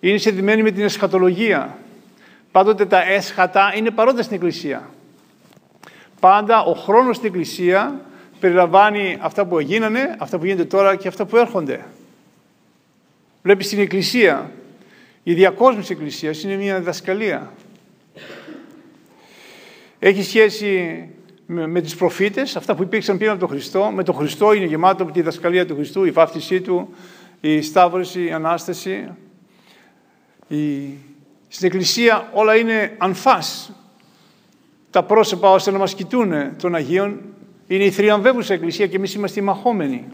είναι 0.00 0.16
συνδεμένη 0.16 0.62
με 0.62 0.70
την 0.70 0.82
εσχατολογία. 0.82 1.78
Πάντοτε 2.52 2.86
τα 2.86 3.02
έσχατα 3.02 3.72
είναι 3.76 3.90
παρόντα 3.90 4.22
στην 4.22 4.36
Εκκλησία. 4.36 4.90
Πάντα 6.20 6.62
ο 6.62 6.72
χρόνος 6.72 7.16
στην 7.16 7.28
Εκκλησία 7.28 8.00
περιλαμβάνει 8.40 9.18
αυτά 9.20 9.46
που 9.46 9.58
έγινανε, 9.58 10.16
αυτά 10.18 10.38
που 10.38 10.44
γίνονται 10.44 10.64
τώρα 10.64 10.96
και 10.96 11.08
αυτά 11.08 11.24
που 11.24 11.36
έρχονται. 11.36 11.84
Βλέπεις 13.42 13.66
στην 13.66 13.78
Εκκλησία, 13.78 14.50
η 15.22 15.34
διακόσμηση 15.34 15.92
Εκκλησίας 15.92 16.42
είναι 16.42 16.54
μια 16.54 16.78
διδασκαλία. 16.78 17.52
Έχει 20.04 20.22
σχέση 20.22 21.08
με, 21.46 21.66
με 21.66 21.80
τις 21.80 21.96
προφήτες, 21.96 22.56
αυτά 22.56 22.74
που 22.74 22.82
υπήρξαν 22.82 23.18
πριν 23.18 23.30
από 23.30 23.38
τον 23.38 23.48
Χριστό. 23.48 23.90
Με 23.94 24.02
τον 24.04 24.14
Χριστό 24.14 24.52
είναι 24.52 24.64
γεμάτο 24.64 25.02
από 25.02 25.12
τη 25.12 25.18
διδασκαλία 25.18 25.66
του 25.66 25.74
Χριστού, 25.74 26.04
η 26.04 26.10
βάφτισή 26.10 26.60
του, 26.60 26.94
η 27.40 27.62
Σταύρωση, 27.62 28.24
η 28.24 28.32
Ανάσταση. 28.32 29.08
Η... 30.48 30.88
Στην 31.48 31.66
Εκκλησία 31.66 32.30
όλα 32.32 32.56
είναι 32.56 32.94
ανφάς. 32.98 33.72
Τα 34.90 35.02
πρόσωπα 35.02 35.50
ώστε 35.50 35.70
να 35.70 35.78
μας 35.78 35.94
κοιτούν 35.94 36.56
των 36.56 36.74
Αγίων 36.74 37.20
είναι 37.66 37.84
η 37.84 37.90
θριαμβεύουσα 37.90 38.54
Εκκλησία 38.54 38.86
και 38.86 38.96
εμείς 38.96 39.14
είμαστε 39.14 39.40
οι 39.40 39.42
μαχόμενοι. 39.42 40.06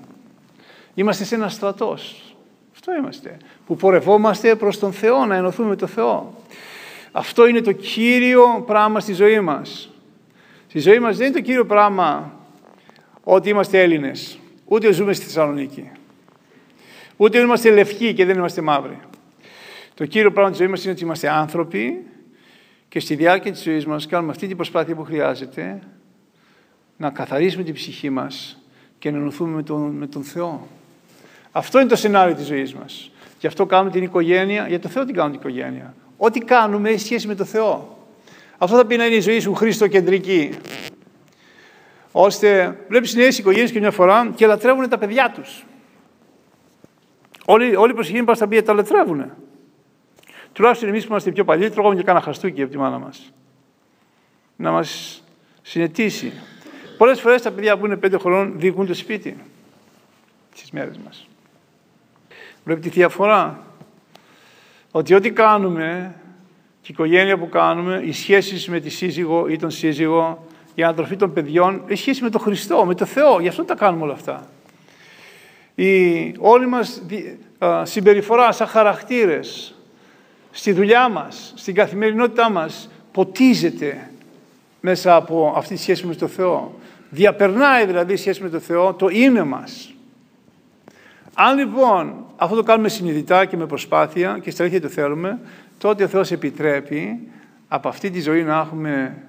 Είμαστε 0.95 1.25
σε 1.25 1.35
ένα 1.35 1.49
στρατός. 1.49 2.35
Αυτό 2.75 2.95
είμαστε. 2.95 3.37
Που 3.67 3.77
πορευόμαστε 3.77 4.55
προς 4.55 4.79
τον 4.79 4.93
Θεό, 4.93 5.25
να 5.25 5.35
ενωθούμε 5.35 5.69
με 5.69 5.77
τον 5.77 5.89
Θεό. 5.89 6.35
Αυτό 7.19 7.47
είναι 7.47 7.61
το 7.61 7.73
κύριο 7.73 8.65
πράγμα 8.67 9.01
στη 9.01 9.13
ζωή 9.13 9.41
μας. 9.41 9.91
Στη 10.69 10.79
ζωή 10.79 10.99
μας 10.99 11.17
δεν 11.17 11.27
είναι 11.27 11.37
το 11.37 11.43
κύριο 11.43 11.67
πράγμα 11.67 12.33
ότι 13.25 13.49
είμαστε 13.49 13.83
Έλληνες. 13.83 14.39
Ούτε 14.65 14.93
ζούμε 14.93 15.13
στη 15.13 15.25
Θεσσαλονίκη. 15.25 15.91
Ούτε 17.17 17.39
είμαστε 17.39 17.71
λευκοί 17.71 18.15
και 18.15 18.25
δεν 18.25 18.37
είμαστε 18.37 18.61
μαύροι. 18.61 18.99
Το 19.95 20.07
κύριο 20.07 20.33
πράγμα 20.33 20.51
της 20.51 20.59
ζωής 20.59 20.71
μας 20.71 20.83
είναι 20.83 20.93
ότι 20.93 21.03
είμαστε 21.03 21.29
άνθρωποι 21.29 22.07
και 22.89 23.01
στη 23.01 23.15
διάρκεια 23.15 23.53
της 23.53 23.63
ζωής 23.63 23.87
μας 23.87 24.07
κάνουμε 24.07 24.31
αυτή 24.31 24.47
την 24.47 24.57
προσπάθεια 24.57 24.95
που 24.95 25.05
χρειάζεται 25.05 25.79
να 26.97 27.11
καθαρίσουμε 27.11 27.65
την 27.65 27.75
ψυχή 27.75 28.11
μας 28.11 28.59
και 28.99 29.11
να 29.11 29.17
ενωθούμε 29.17 29.55
με 29.55 29.63
τον, 29.63 29.91
με 29.91 30.07
τον 30.07 30.23
Θεό. 30.23 30.67
Αυτό 31.53 31.81
είναι 31.81 31.89
το 31.89 31.97
σενάριο 31.97 32.35
της 32.35 32.47
ζωής 32.47 32.75
μας. 32.75 33.11
Γι' 33.41 33.47
αυτό 33.47 33.67
κάνουμε 33.67 33.91
την 33.91 34.03
οικογένεια, 34.03 34.69
για 34.69 34.81
το 34.81 34.89
Θεό 34.89 35.05
την 35.05 35.15
κάνουμε 35.15 35.37
την 35.39 35.49
οικογένεια. 35.49 35.95
Ό,τι 36.21 36.41
κάνουμε 36.41 36.89
έχει 36.89 37.01
σχέση 37.01 37.27
με 37.27 37.35
το 37.35 37.45
Θεό. 37.45 37.99
Αυτό 38.59 38.77
θα 38.77 38.87
πει 38.87 38.97
να 38.97 39.07
είναι 39.07 39.15
η 39.15 39.21
ζωή 39.21 39.41
σου 39.41 39.55
χριστοκεντρική. 39.55 40.51
Ώστε 42.13 42.79
βλέπεις 42.89 43.15
νέες 43.15 43.39
οικογένειες 43.39 43.73
και 43.73 43.81
μια 43.81 43.91
φορά 43.91 44.33
και 44.35 44.47
λατρεύουν 44.47 44.89
τα 44.89 44.99
παιδιά 44.99 45.31
τους. 45.35 45.65
Όλοι, 47.45 47.77
όλοι 47.77 47.91
οι 47.91 47.95
προσεχεί 47.95 48.23
πας 48.23 48.37
στα 48.37 48.49
τα 48.63 48.73
λατρεύουν. 48.73 49.33
Τουλάχιστον 50.53 50.89
εμείς 50.89 51.03
που 51.03 51.11
είμαστε 51.11 51.31
πιο 51.31 51.45
παλιοί, 51.45 51.71
τρώγαμε 51.71 51.95
και 51.95 52.03
κάνα 52.03 52.21
χαστούκι 52.21 52.63
από 52.63 52.71
τη 52.71 52.79
μάνα 52.79 52.99
μας. 52.99 53.33
Να 54.57 54.71
μας 54.71 55.23
συνετίσει. 55.63 56.33
Πολλές 56.99 57.21
φορές 57.21 57.43
τα 57.43 57.51
παιδιά 57.51 57.79
που 57.79 57.87
είναι 57.87 57.97
πέντε 57.97 58.19
χρονών 58.19 58.59
διοικούν 58.59 58.87
το 58.87 58.95
σπίτι 58.95 59.37
στις 60.55 60.71
μέρες 60.71 60.99
μας. 60.99 61.29
Βλέπει 62.65 62.81
τη 62.81 62.89
διαφορά. 62.89 63.63
Ότι 64.91 65.15
ό,τι 65.15 65.31
κάνουμε 65.31 66.15
και 66.81 66.87
η 66.87 66.91
οικογένεια 66.93 67.39
που 67.39 67.49
κάνουμε, 67.49 68.03
οι 68.05 68.13
σχέσεις 68.13 68.69
με 68.69 68.81
τη 68.81 68.91
σύζυγο 68.91 69.49
ή 69.49 69.57
τον 69.59 69.71
σύζυγο, 69.71 70.47
η 70.75 70.83
ανατροφή 70.83 71.17
των 71.17 71.33
παιδιών, 71.33 71.83
έχει 71.87 72.01
σχέση 72.01 72.23
με 72.23 72.31
τον 72.31 72.41
Χριστό, 72.41 72.85
με 72.85 72.95
τον 72.95 73.07
Θεό. 73.07 73.41
Γι' 73.41 73.49
αυτό 73.49 73.65
τα 73.65 73.75
κάνουμε 73.75 74.03
όλα 74.03 74.13
αυτά. 74.13 74.49
Η 75.75 76.35
όλη 76.39 76.67
μας 76.67 77.03
συμπεριφορά 77.83 78.53
σαν 78.53 78.67
χαρακτήρες, 78.67 79.75
στη 80.51 80.73
δουλειά 80.73 81.09
μας, 81.09 81.53
στην 81.57 81.75
καθημερινότητά 81.75 82.51
μας, 82.51 82.91
ποτίζεται 83.13 84.11
μέσα 84.81 85.15
από 85.15 85.53
αυτή 85.57 85.75
τη 85.75 85.81
σχέση 85.81 86.07
με 86.07 86.15
τον 86.15 86.29
Θεό. 86.29 86.79
Διαπερνάει 87.11 87.87
δηλαδή 87.87 88.13
η 88.13 88.17
σχέση 88.17 88.43
με 88.43 88.49
τον 88.49 88.61
Θεό 88.61 88.95
το 88.95 89.09
είναι 89.09 89.43
μας. 89.43 89.93
Αν 91.41 91.59
λοιπόν 91.59 92.25
αυτό 92.37 92.57
το 92.57 92.63
κάνουμε 92.63 92.89
συνειδητά 92.89 93.45
και 93.45 93.57
με 93.57 93.67
προσπάθεια 93.67 94.39
και 94.43 94.51
στα 94.51 94.63
αλήθεια 94.63 94.81
το 94.81 94.89
θέλουμε, 94.89 95.41
τότε 95.79 96.05
ο 96.05 96.09
Θεός 96.09 96.31
επιτρέπει 96.31 97.19
από 97.69 97.89
αυτή 97.89 98.11
τη 98.11 98.21
ζωή 98.21 98.43
να 98.43 98.59
έχουμε 98.59 99.23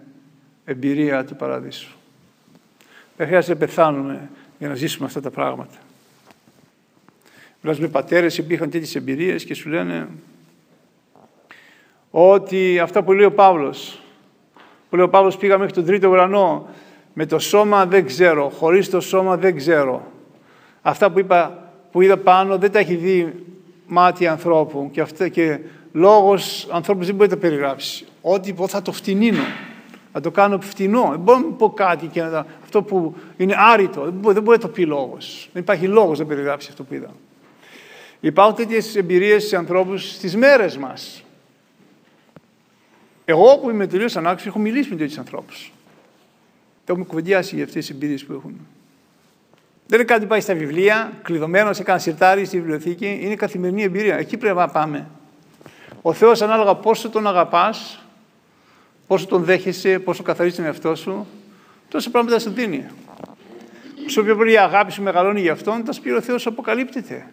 εμπειρία 0.66 1.25
του 1.25 1.36
Παραδείσου. 1.36 1.92
Δεν 3.18 3.28
χρειάζεται 3.28 3.54
να 3.54 3.60
πεθάνουμε 3.60 4.30
για 4.60 4.68
να 4.68 4.75
ζήσουμε 4.75 5.08
αυτά 5.08 5.22
τα 5.22 5.30
πράγματα. 5.30 5.78
Μιλάς 7.62 7.80
με 7.80 7.88
πατέρες 7.88 8.44
που 8.44 8.54
είχαν 8.54 8.70
τέτοιες 8.70 8.96
εμπειρίες 8.96 9.46
και 9.46 9.54
σου 9.54 9.70
λένε 9.70 10.08
ότι 12.12 12.80
αυτά 12.80 13.04
που 13.04 13.13
λέει 13.13 13.25
ο 13.25 13.34
Παύλος, 13.34 14.01
που 14.89 14.96
λέει 14.96 15.06
ο 15.06 15.10
Παύλος 15.10 15.38
πήγα 15.38 15.58
μέχρι 15.58 15.74
τον 15.74 15.86
τρίτο 15.86 16.10
ουρανό, 16.10 16.68
με 17.13 17.25
το 17.25 17.39
σώμα 17.39 17.86
δεν 17.86 18.06
ξέρω, 18.06 18.50
χωρίς 18.50 18.89
το 18.89 19.00
σώμα 19.00 19.38
δεν 19.38 19.56
ξέρω. 19.56 20.12
Αυτά 20.82 21.12
που, 21.12 21.20
είπα, 21.20 21.63
που 21.91 22.01
είδα 22.01 22.17
πάνω 22.17 22.58
δεν 22.58 22.72
τα 22.72 22.79
έχει 22.79 22.96
δει 22.96 23.34
μάτι 23.88 24.27
ανθρώπου 24.27 24.89
και, 24.91 25.01
αυτά, 25.01 25.27
και 25.27 25.60
λόγος 25.91 26.67
ανθρώπους 26.72 27.05
δεν 27.05 27.15
μπορεί 27.15 27.29
να 27.29 27.36
τα 27.36 27.41
περιγράψει. 27.41 28.05
Ό,τι 28.22 28.53
πω 28.53 28.67
θα 28.67 28.81
το 28.81 28.91
φτηνίνω. 28.91 29.43
Θα 30.12 30.22
το 30.22 30.31
κάνω 30.31 30.60
φτηνό. 30.62 31.08
Δεν 31.10 31.19
μπορώ 31.19 31.38
να 31.38 31.46
πω 31.46 31.69
κάτι 31.69 32.08
και 32.08 32.22
να, 32.22 32.46
αυτό 32.63 32.84
που 32.84 33.15
είναι 33.38 33.55
άρρητο. 33.58 34.03
Δεν 34.03 34.13
μπορεί, 34.13 34.34
δεν 34.34 34.43
μπορεί 34.43 34.58
να 34.58 34.63
το 34.63 34.69
πει 34.69 34.86
λόγος. 34.86 35.50
Δεν 35.53 35.62
υπάρχει 35.62 35.88
λόγος 35.88 36.19
να 36.19 36.25
περιγράψει 36.25 36.67
αυτό 36.69 36.84
που 36.84 36.93
είδα. 36.93 37.13
Υπάρχουν 38.19 38.55
τέτοιες 38.55 38.96
εμπειρίες 38.96 39.48
σε 39.48 39.55
ανθρώπους 39.55 40.12
στις 40.12 40.36
μέρες 40.36 40.77
μας. 40.77 41.24
Εγώ 43.25 43.58
που 43.58 43.69
είμαι 43.69 43.88
τελείως 43.88 44.17
ανάξιος 44.17 44.48
έχω 44.48 44.60
μιλήσει 44.60 44.89
με 44.89 44.96
τέτοιους 44.96 45.17
ανθρώπους. 45.17 45.72
Το 46.86 46.91
έχουμε 46.91 47.05
κουβεντιάσει 47.05 47.55
για 47.55 47.63
αυτές 47.63 47.86
τις 47.86 47.96
εμπειρίες 47.96 48.25
που 48.25 48.34
έχουν. 48.34 48.67
Δεν 49.89 50.00
είναι 50.00 50.08
κάτι 50.08 50.22
που 50.22 50.27
πάει 50.27 50.41
στα 50.41 50.53
βιβλία, 50.53 51.12
κλειδωμένος 51.22 51.77
σε 51.77 51.84
κανένα 51.84 52.03
σιρτάρι 52.03 52.46
στη 52.46 52.58
βιβλιοθήκη. 52.58 53.19
Είναι 53.22 53.36
καθημερινή 53.36 53.84
εμπειρία. 53.84 54.15
Εκεί 54.15 54.38
πρέπει 54.38 54.58
να 54.58 54.67
πάμε. 54.67 55.08
Ο 56.01 56.13
Θεός 56.13 56.41
ανάλογα 56.41 56.75
πόσο 56.75 57.10
τον 57.10 57.27
αγαπάς, 57.27 58.03
πόσο 59.08 59.25
τον 59.25 59.43
δέχεσαι, 59.43 60.00
πόσο 60.00 60.24
καθαρίζεις 60.24 60.58
τον 60.58 60.65
εαυτό 60.65 60.96
σου, 60.96 61.27
τόσα 61.89 62.10
πράγματα 62.10 62.39
σου 62.39 62.50
δίνει. 62.50 62.86
Όσο 64.05 64.24
πιο 64.24 64.36
πολύ 64.36 64.51
η 64.51 64.58
αγάπη 64.58 64.91
σου 64.91 65.01
μεγαλώνει 65.01 65.41
για 65.41 65.51
αυτόν, 65.51 65.84
τα 65.84 65.91
σπίρω 65.91 66.17
ο 66.17 66.22
Θεός 66.22 66.46
αποκαλύπτεται. 66.46 67.27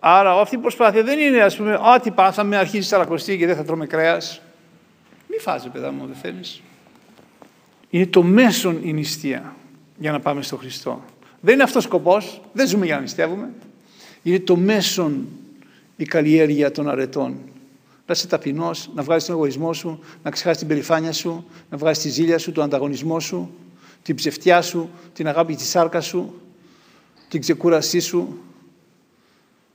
Άρα 0.00 0.40
αυτή 0.40 0.54
η 0.54 0.58
προσπάθεια 0.58 1.02
δεν 1.02 1.18
είναι, 1.18 1.40
ας 1.40 1.56
πούμε, 1.56 1.80
ό,τι 1.96 2.10
πάθαμε, 2.10 2.56
αρχίζει 2.56 2.88
σαρακοστή 2.88 3.38
και 3.38 3.46
δεν 3.46 3.56
θα 3.56 3.64
τρώμε 3.64 3.86
κρέας. 3.86 4.40
Μη 5.28 5.38
φάζει, 5.38 5.68
παιδά 5.68 5.92
μου, 5.92 6.06
δεν 6.06 6.16
θέλεις. 6.22 6.62
Είναι 7.90 8.06
το 8.06 8.22
μέσον 8.22 8.80
η 8.82 8.92
νηστεία 8.92 9.54
για 9.98 10.12
να 10.12 10.20
πάμε 10.20 10.42
στον 10.42 10.58
Χριστό. 10.58 11.02
Δεν 11.40 11.54
είναι 11.54 11.62
αυτός 11.62 11.84
ο 11.84 11.86
σκοπός, 11.88 12.40
δεν 12.52 12.68
ζούμε 12.68 12.86
για 12.86 12.94
να 12.94 13.00
νηστεύουμε. 13.00 13.50
Είναι 14.22 14.40
το 14.40 14.56
μέσον 14.56 15.26
η 15.96 16.04
καλλιέργεια 16.04 16.70
των 16.70 16.88
αρετών. 16.88 17.36
Να 18.06 18.14
είσαι 18.14 18.26
ταπεινός, 18.26 18.90
να 18.94 19.02
βγάλεις 19.02 19.24
τον 19.24 19.34
εγωισμό 19.34 19.72
σου, 19.72 20.00
να 20.22 20.30
ξεχάσεις 20.30 20.58
την 20.58 20.68
περηφάνεια 20.68 21.12
σου, 21.12 21.44
να 21.70 21.76
βγάλεις 21.76 21.98
τη 21.98 22.08
ζήλια 22.08 22.38
σου, 22.38 22.52
τον 22.52 22.64
ανταγωνισμό 22.64 23.20
σου, 23.20 23.50
την 24.02 24.14
ψευτιά 24.14 24.62
σου, 24.62 24.90
την 25.12 25.28
αγάπη 25.28 25.54
της 25.54 25.68
σάρκας 25.68 26.06
σου, 26.06 26.40
την 27.28 27.40
ξεκούρασή 27.40 28.00
σου. 28.00 28.38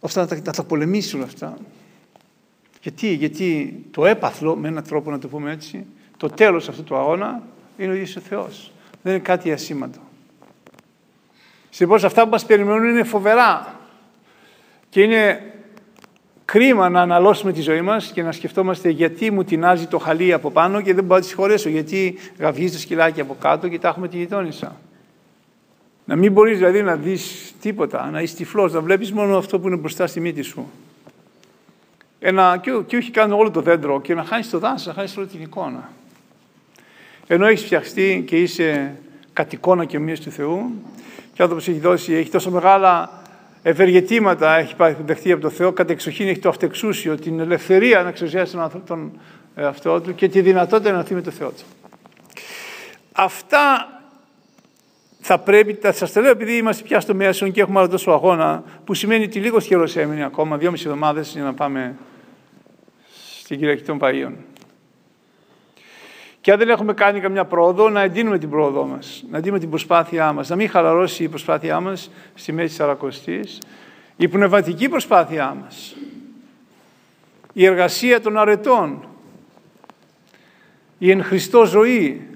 Αυτά 0.01 0.21
να 0.21 0.27
τα, 0.27 0.35
να 0.35 0.51
τα 0.51 0.63
πολεμήσεις 0.63 1.13
όλα 1.13 1.23
αυτά. 1.23 1.57
Γιατί, 2.81 3.13
γιατί 3.13 3.79
το 3.91 4.05
έπαθλο, 4.05 4.55
με 4.55 4.67
έναν 4.67 4.83
τρόπο 4.83 5.11
να 5.11 5.19
το 5.19 5.27
πούμε 5.27 5.51
έτσι, 5.51 5.85
το 6.17 6.27
τέλος 6.27 6.69
αυτού 6.69 6.83
του 6.83 6.95
αγώνα 6.95 7.43
είναι 7.77 7.91
ο 7.91 7.93
ίδιος 7.93 8.15
ο 8.15 8.19
Θεός. 8.19 8.71
Δεν 9.01 9.13
είναι 9.13 9.21
κάτι 9.21 9.51
ασήμαντο. 9.51 9.99
Συνεπώς 11.69 12.03
αυτά 12.03 12.23
που 12.23 12.29
μας 12.29 12.45
περιμένουν 12.45 12.89
είναι 12.89 13.03
φοβερά 13.03 13.75
και 14.89 15.01
είναι 15.01 15.41
κρίμα 16.45 16.89
να 16.89 17.01
αναλώσουμε 17.01 17.51
τη 17.51 17.61
ζωή 17.61 17.81
μας 17.81 18.11
και 18.11 18.23
να 18.23 18.31
σκεφτόμαστε 18.31 18.89
γιατί 18.89 19.31
μου 19.31 19.43
τεινάζει 19.43 19.85
το 19.85 19.97
χαλί 19.97 20.33
από 20.33 20.51
πάνω 20.51 20.81
και 20.81 20.93
δεν 20.93 21.03
μπορώ 21.03 21.15
να 21.15 21.21
τη 21.21 21.27
συγχωρέσω, 21.27 21.69
γιατί 21.69 22.17
γαβγίζει 22.37 22.73
το 22.73 22.79
σκυλάκι 22.79 23.21
από 23.21 23.35
κάτω 23.41 23.67
και 23.67 23.79
τα 23.79 23.87
έχουμε 23.87 24.07
τη 24.07 24.17
γειτόνισσα. 24.17 24.75
Να 26.05 26.15
μην 26.15 26.31
μπορείς 26.31 26.57
δηλαδή 26.57 26.81
να 26.81 26.95
δεις 26.95 27.53
τίποτα, 27.61 28.09
να 28.09 28.21
είσαι 28.21 28.35
τυφλός, 28.35 28.73
να 28.73 28.81
βλέπεις 28.81 29.11
μόνο 29.11 29.37
αυτό 29.37 29.59
που 29.59 29.67
είναι 29.67 29.75
μπροστά 29.75 30.07
στη 30.07 30.19
μύτη 30.19 30.41
σου. 30.41 30.69
Ένα, 32.19 32.59
και, 32.61 32.71
και 32.87 32.97
όχι 32.97 33.11
κάνει 33.11 33.33
όλο 33.33 33.51
το 33.51 33.61
δέντρο 33.61 34.01
και 34.01 34.13
να 34.13 34.23
χάνεις 34.23 34.49
το 34.49 34.59
δάσο, 34.59 34.89
να 34.89 34.95
χάνεις 34.95 35.17
όλη 35.17 35.27
την 35.27 35.41
εικόνα. 35.41 35.91
Ενώ 37.27 37.45
έχεις 37.45 37.65
φτιαχτεί 37.65 38.23
και 38.27 38.41
είσαι 38.41 38.95
κατ' 39.33 39.53
εικόνα 39.53 39.85
και 39.85 39.97
ομοίως 39.97 40.19
του 40.19 40.31
Θεού 40.31 40.71
και 41.39 41.45
ο 41.45 41.47
άνθρωπος 41.47 41.73
έχει 41.73 41.79
δώσει, 41.79 42.13
έχει 42.13 42.29
τόσο 42.29 42.51
μεγάλα 42.51 43.09
ευεργετήματα 43.61 44.55
έχει 44.55 44.75
δεχτεί 45.05 45.31
από 45.31 45.41
τον 45.41 45.51
Θεό, 45.51 45.71
κατ' 45.71 45.89
εξοχήν 45.89 46.27
έχει 46.27 46.39
το 46.39 46.49
αυτεξούσιο, 46.49 47.15
την 47.15 47.39
ελευθερία 47.39 48.03
να 48.03 48.09
εξουσιάσει 48.09 48.53
τον, 48.53 48.83
τον 48.85 49.19
εαυτό 49.55 50.01
του 50.01 50.15
και 50.15 50.29
τη 50.29 50.41
δυνατότητα 50.41 50.91
να 50.91 50.99
έρθει 50.99 51.13
με 51.13 51.21
τον 51.21 51.33
Θεό 51.33 51.49
του. 51.49 51.63
Αυτά 53.11 53.87
θα 55.19 55.37
πρέπει, 55.37 55.73
θα 55.73 55.91
σας 55.91 56.11
τα 56.11 56.21
λέω 56.21 56.31
επειδή 56.31 56.57
είμαστε 56.57 56.83
πια 56.83 56.99
στο 56.99 57.15
μέσο 57.15 57.49
και 57.49 57.61
έχουμε 57.61 57.79
άλλο 57.79 57.89
τόσο 57.89 58.11
αγώνα, 58.11 58.63
που 58.83 58.93
σημαίνει 58.93 59.23
ότι 59.23 59.39
λίγος 59.39 59.67
καιρός 59.67 59.95
έμεινε 59.95 60.25
ακόμα, 60.25 60.57
δύο 60.57 60.71
μισή 60.71 60.83
εβδομάδες 60.87 61.31
για 61.31 61.43
να 61.43 61.53
πάμε 61.53 61.95
στην 63.43 63.57
Κυριακή 63.57 63.83
των 63.83 63.99
Παΐων. 64.01 64.33
Και 66.41 66.51
αν 66.51 66.57
δεν 66.57 66.69
έχουμε 66.69 66.93
κάνει 66.93 67.19
καμιά 67.19 67.45
πρόοδο, 67.45 67.89
να 67.89 68.01
εντείνουμε 68.01 68.37
την 68.37 68.49
πρόοδό 68.49 68.85
μας, 68.85 69.23
να 69.29 69.37
εντείνουμε 69.37 69.59
την 69.59 69.69
προσπάθειά 69.69 70.33
μας, 70.33 70.49
να 70.49 70.55
μην 70.55 70.69
χαλαρώσει 70.69 71.23
η 71.23 71.27
προσπάθειά 71.27 71.79
μας 71.79 72.11
στη 72.33 72.51
μέση 72.51 72.67
της 72.67 72.79
Αρακοστής, 72.79 73.61
η 74.15 74.27
πνευματική 74.27 74.89
προσπάθειά 74.89 75.57
μας, 75.63 75.95
η 77.53 77.65
εργασία 77.65 78.21
των 78.21 78.37
αρετών, 78.37 79.07
η 80.97 81.11
εν 81.11 81.23
Χριστώ 81.23 81.65
ζωή. 81.65 82.27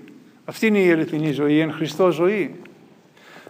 Αυτή 0.46 0.68
είναι 0.68 0.80
η 0.80 0.92
αληθινή 0.92 1.32
ζωή, 1.32 1.54
η 1.54 1.60
εν 1.60 1.72
Χριστώ 1.72 2.12
ζωή. 2.12 2.56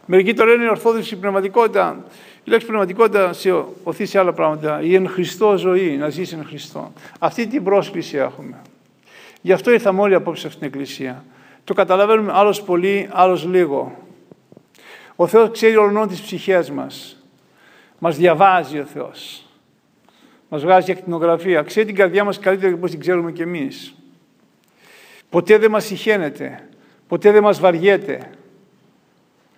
Μερικοί 0.06 0.34
το 0.34 0.46
λένε 0.46 0.70
ορθόδοξη 0.70 1.16
πνευματικότητα. 1.16 2.06
Η 2.44 2.50
λέξη 2.50 2.66
πνευματικότητα 2.66 3.34
σε 3.34 3.66
οθεί 3.84 4.06
σε 4.06 4.20
άλλα 4.20 4.34
πράγματα. 4.34 4.82
Η 4.82 4.96
εν 4.96 5.08
Χριστώ 5.08 5.58
ζωή, 5.58 5.98
να 5.98 6.10
ζήσει 6.10 6.36
εν 6.36 6.46
Χριστώ. 6.46 6.94
Αυτή 7.20 7.48
την 7.48 7.64
πρόσκληση 7.64 8.18
έχουμε. 8.18 8.62
Γι' 9.46 9.52
αυτό 9.52 9.72
ήρθαμε 9.72 10.02
όλοι 10.02 10.16
απόψε 10.16 10.48
αυτήν 10.48 10.62
την 10.62 10.72
Εκκλησία. 10.72 11.26
Το 11.64 11.74
καταλαβαίνουμε 11.74 12.32
άλλος 12.36 12.62
πολύ, 12.62 13.10
άλλος 13.12 13.46
λίγο. 13.46 13.98
Ο 15.16 15.28
Θεός 15.28 15.50
ξέρει 15.52 15.76
όλων 15.76 16.08
τις 16.08 16.22
ψυχές 16.22 16.70
μας. 16.70 17.24
Μας 18.00 18.18
διαβάζει 18.18 18.80
ο 18.80 18.84
Θεός. 18.84 19.46
Μας 20.50 20.62
βγάζει 20.62 20.92
ακτινογραφία. 20.92 21.62
Ξέρει 21.62 21.86
την 21.86 21.96
καρδιά 21.96 22.24
μας 22.24 22.40
καλύτερα 22.40 22.74
από 22.74 22.88
την 22.88 23.00
ξέρουμε 23.00 23.32
κι 23.32 23.42
εμείς. 23.42 23.96
Ποτέ 25.30 25.58
δεν 25.58 25.72
μας 25.72 25.86
συχαίνεται. 25.86 26.68
Ποτέ 27.08 27.32
δεν 27.32 27.44
μας 27.44 27.60
βαριέται. 27.60 28.30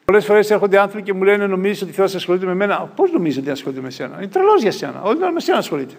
Πολλές 0.05 0.25
φορές 0.25 0.51
έρχονται 0.51 0.79
άνθρωποι 0.79 1.03
και 1.03 1.13
μου 1.13 1.23
λένε: 1.23 1.47
Νομίζεις 1.47 1.81
ότι 1.81 1.91
ο 1.91 1.93
Θεός 1.93 2.15
ασχολείται 2.15 2.45
με 2.45 2.53
μένα; 2.53 2.91
Πώς 2.95 3.11
νομίζει 3.11 3.39
ότι 3.39 3.49
ασχολείται 3.49 3.81
με 3.81 3.89
σένα; 3.89 4.15
Είναι 4.17 4.27
τρελός 4.27 4.61
για 4.61 4.71
σένα. 4.71 5.01
Όχι 5.01 5.17
με 5.33 5.39
σένα 5.39 5.57
ασχολείται. 5.57 5.95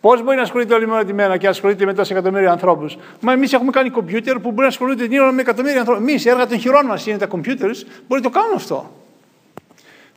Πώς 0.00 0.22
μπορεί 0.22 0.36
να 0.36 0.42
ασχολείται 0.42 0.74
όλη 0.74 0.86
μέρα 0.86 1.04
τη 1.04 1.12
μέρα 1.12 1.36
και 1.36 1.48
ασχολείται 1.48 1.84
με 1.84 1.94
τόσα 1.94 2.14
εκατομμύρια 2.14 2.50
ανθρώπους; 2.50 2.96
Μα 3.20 3.32
εμείς 3.32 3.52
έχουμε 3.52 3.70
κάνει 3.70 3.90
κομπιούτερ 3.90 4.34
που 4.34 4.48
μπορεί 4.48 4.60
να 4.60 4.66
ασχολούνται 4.66 5.08
την 5.08 5.18
ώρα 5.18 5.32
με 5.32 5.40
εκατομμύρια 5.40 5.78
ανθρώπους. 5.78 6.02
Εμείς, 6.02 6.26
έργα 6.26 6.46
των 6.46 6.58
χειρών 6.58 6.86
μας 6.86 7.06
είναι 7.06 7.18
τα 7.18 7.26
κομπιούτερς, 7.26 7.84
μπορεί 8.08 8.22
να 8.22 8.30
το 8.30 8.38
κάνουν 8.38 8.54
αυτό. 8.54 8.92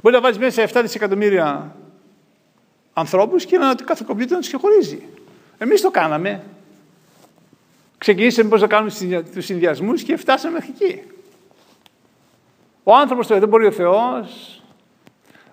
Μπορεί 0.02 0.16
να 0.16 0.22
βάλεις 0.22 0.38
μέσα 0.38 0.62
7 0.62 0.82
δισεκατομμύρια 0.82 1.76
ανθρώπους 2.94 3.46
και 3.46 3.58
να 3.58 3.76
κάθε 3.76 4.04
κομπιούτερ 4.08 4.34
να 4.34 4.40
τους 4.40 4.48
ξεχωρίζει. 4.48 5.04
Εμείς 5.58 5.82
το 5.82 5.92
κάναμε. 5.92 6.44
Ξεκινήσαμε 7.98 8.50
πώς 8.50 8.62
να 8.62 8.68
κάνουμε 8.68 8.92
τους 9.34 9.46
συνδυασμούς 9.46 10.04
και 10.04 10.18
φτάσαμε 10.18 10.54
μέχρι 10.54 10.74
εκεί. 10.80 11.02
Ο 12.84 12.96
άνθρωπος 12.96 13.28
το 13.28 13.40
δεν 13.40 13.50
μπορεί 13.50 13.66
ο 13.66 13.72
Θεός. 13.72 14.62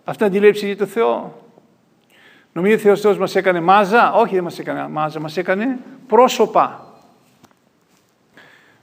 Αυτή 0.04 0.24
είναι 0.24 0.36
αντιλήψη 0.36 0.66
για 0.66 0.76
το 0.76 0.86
Θεό. 0.86 1.47
Νομίζω 2.52 2.74
ότι 2.74 2.88
ο 2.88 2.96
Θεός 2.96 3.18
μας 3.18 3.34
έκανε 3.34 3.60
μάζα. 3.60 4.12
Όχι, 4.12 4.34
δεν 4.34 4.44
μας 4.44 4.58
έκανε 4.58 4.88
μάζα, 4.88 5.20
μας 5.20 5.36
έκανε 5.36 5.78
πρόσωπα. 6.06 6.86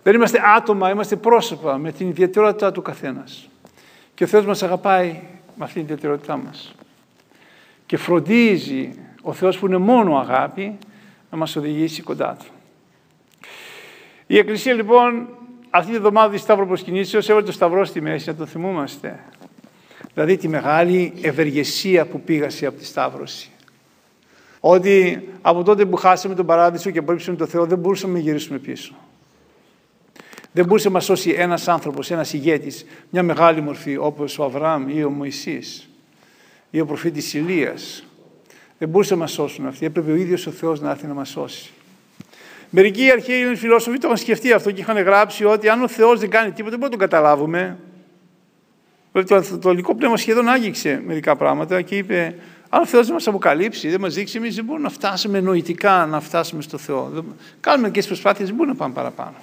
Δεν 0.04 0.16
είμαστε 0.16 0.42
άτομα, 0.58 0.90
είμαστε 0.90 1.16
πρόσωπα 1.16 1.78
με 1.78 1.92
την 1.92 2.08
ιδιαιτερότητα 2.08 2.72
του 2.72 2.82
καθένας. 2.82 3.50
Και 4.14 4.24
ο 4.24 4.28
Θεός 4.28 4.46
μας 4.46 4.64
αγαπάει 4.64 5.22
με 5.56 5.64
αυτή 5.64 5.74
την 5.74 5.84
ιδιαιτερότητά 5.84 6.38
μας. 6.38 6.76
Και 7.86 7.98
φροντίζει 7.98 9.00
ο 9.22 9.34
Θεός 9.34 9.58
που 9.58 9.66
είναι 9.66 9.78
μόνο 9.78 10.18
αγάπη 10.18 10.78
να 11.32 11.38
μας 11.38 11.56
οδηγήσει 11.56 12.02
κοντά 12.02 12.38
Του. 12.40 12.46
Η 14.28 14.38
Εκκλησία 14.38 14.74
λοιπόν 14.74 15.28
αυτή 15.70 15.92
τη 15.92 16.00
βδομάδα 16.00 16.30
της 16.30 16.42
Σταύρο 16.42 16.68
Προσκυνήσεως 16.68 17.30
έβαλε 17.30 17.46
το 17.46 17.52
Σταυρό 17.52 17.86
στη 17.86 18.02
μέση, 18.02 18.30
να 18.30 18.36
το 18.36 18.46
θυμούμαστε. 18.46 19.20
Δηλαδή 20.14 20.38
τη 20.38 20.48
μεγάλη 20.48 21.14
ευεργεσία 21.22 22.06
που 22.06 22.22
πήγασε 22.22 22.66
από 22.66 22.78
τη 22.78 22.86
Σταύρωση. 22.86 23.50
Ότι 24.68 25.28
από 25.42 25.64
τότε 25.64 25.86
που 25.86 25.96
χάσαμε 25.96 26.36
τον 26.36 26.46
παράδεισο 26.46 26.90
και 26.90 27.00
απορρίψαμε 27.00 27.38
τον 27.38 27.48
Θεό 27.48 27.66
δεν 27.66 27.78
μπορούσαμε 27.78 28.14
να 28.14 28.20
γυρίσουμε 28.20 28.58
πίσω. 28.58 28.96
Δεν 30.52 30.66
μπορούσε 30.66 30.88
να 30.88 30.94
μας 30.94 31.06
σώσει 31.06 31.30
ένας 31.30 31.68
άνθρωπος, 31.68 32.12
ένας 32.12 32.34
ηγέτης, 32.34 32.86
μια 33.10 33.24
μεγάλη 33.24 33.62
μορφή 33.62 33.98
όπως 33.98 34.40
ο 34.40 34.44
Αβραάμ 34.44 34.90
ή 34.90 35.04
ο 35.04 35.10
Μωυσής 35.10 35.90
ή 36.70 36.80
ο 36.80 36.86
προφήτης 36.86 37.34
Ηλίας. 37.34 38.04
Δεν 38.78 38.90
μπορούσε 38.90 39.14
να 39.14 39.20
μας 39.20 39.32
σώσουν 39.32 39.68
αυτοί. 39.68 39.86
Έπρεπε 39.86 40.12
ο 40.12 40.16
ίδιος 40.16 40.48
ο 40.48 40.52
Θεός 40.52 40.82
να 40.82 40.90
έρθει 40.90 41.08
να 41.08 41.14
μας 41.14 41.30
σώσει. 41.30 41.72
Μερικοί 42.70 43.12
αρχαίοι 43.12 43.56
φιλόσοφοι 43.56 43.98
το 43.98 44.08
είχαν 44.08 44.18
σκεφτεί 44.18 44.52
αυτό 44.52 44.72
και 44.72 44.82
είχαν 44.82 44.98
γράψει 44.98 45.46
ότι 45.46 45.70
αν 45.70 45.84
ο 45.84 45.88
Θεός 45.88 46.20
δεν 46.20 46.30
κάνει 46.30 46.52
τίποτα 46.52 46.70
δεν 46.70 46.80
μπορούμε 46.80 46.98
να 46.98 47.08
τον 47.08 47.20
καταλάβουμε. 47.20 47.78
Το 49.62 49.70
ελληνικό 49.70 49.96
πνεύμα 49.96 50.18
σχεδόν 50.18 50.48
άγγιξε 50.50 51.02
μερικά 51.06 51.36
πράγματα 51.36 51.82
και 51.82 51.98
είπε 51.98 52.36
αν 52.70 52.82
ο 52.82 52.86
Θεός 52.86 53.06
δεν 53.06 53.14
μας 53.14 53.28
αποκαλύψει, 53.28 53.90
δεν 53.90 54.00
μας 54.00 54.14
δείξει, 54.14 54.38
εμείς 54.38 54.56
δεν 54.56 54.66
μπορούμε 54.66 54.84
να 54.84 54.94
φτάσουμε 54.94 55.40
νοητικά 55.40 56.06
να 56.06 56.20
φτάσουμε 56.20 56.62
στο 56.62 56.78
Θεό. 56.78 57.26
Κάνουμε 57.60 57.90
και 57.90 57.98
τις 58.00 58.08
προσπάθειες, 58.08 58.48
δεν 58.48 58.58
μπορούμε 58.58 58.76
να 58.76 58.82
πάμε 58.82 58.94
παραπάνω. 58.94 59.36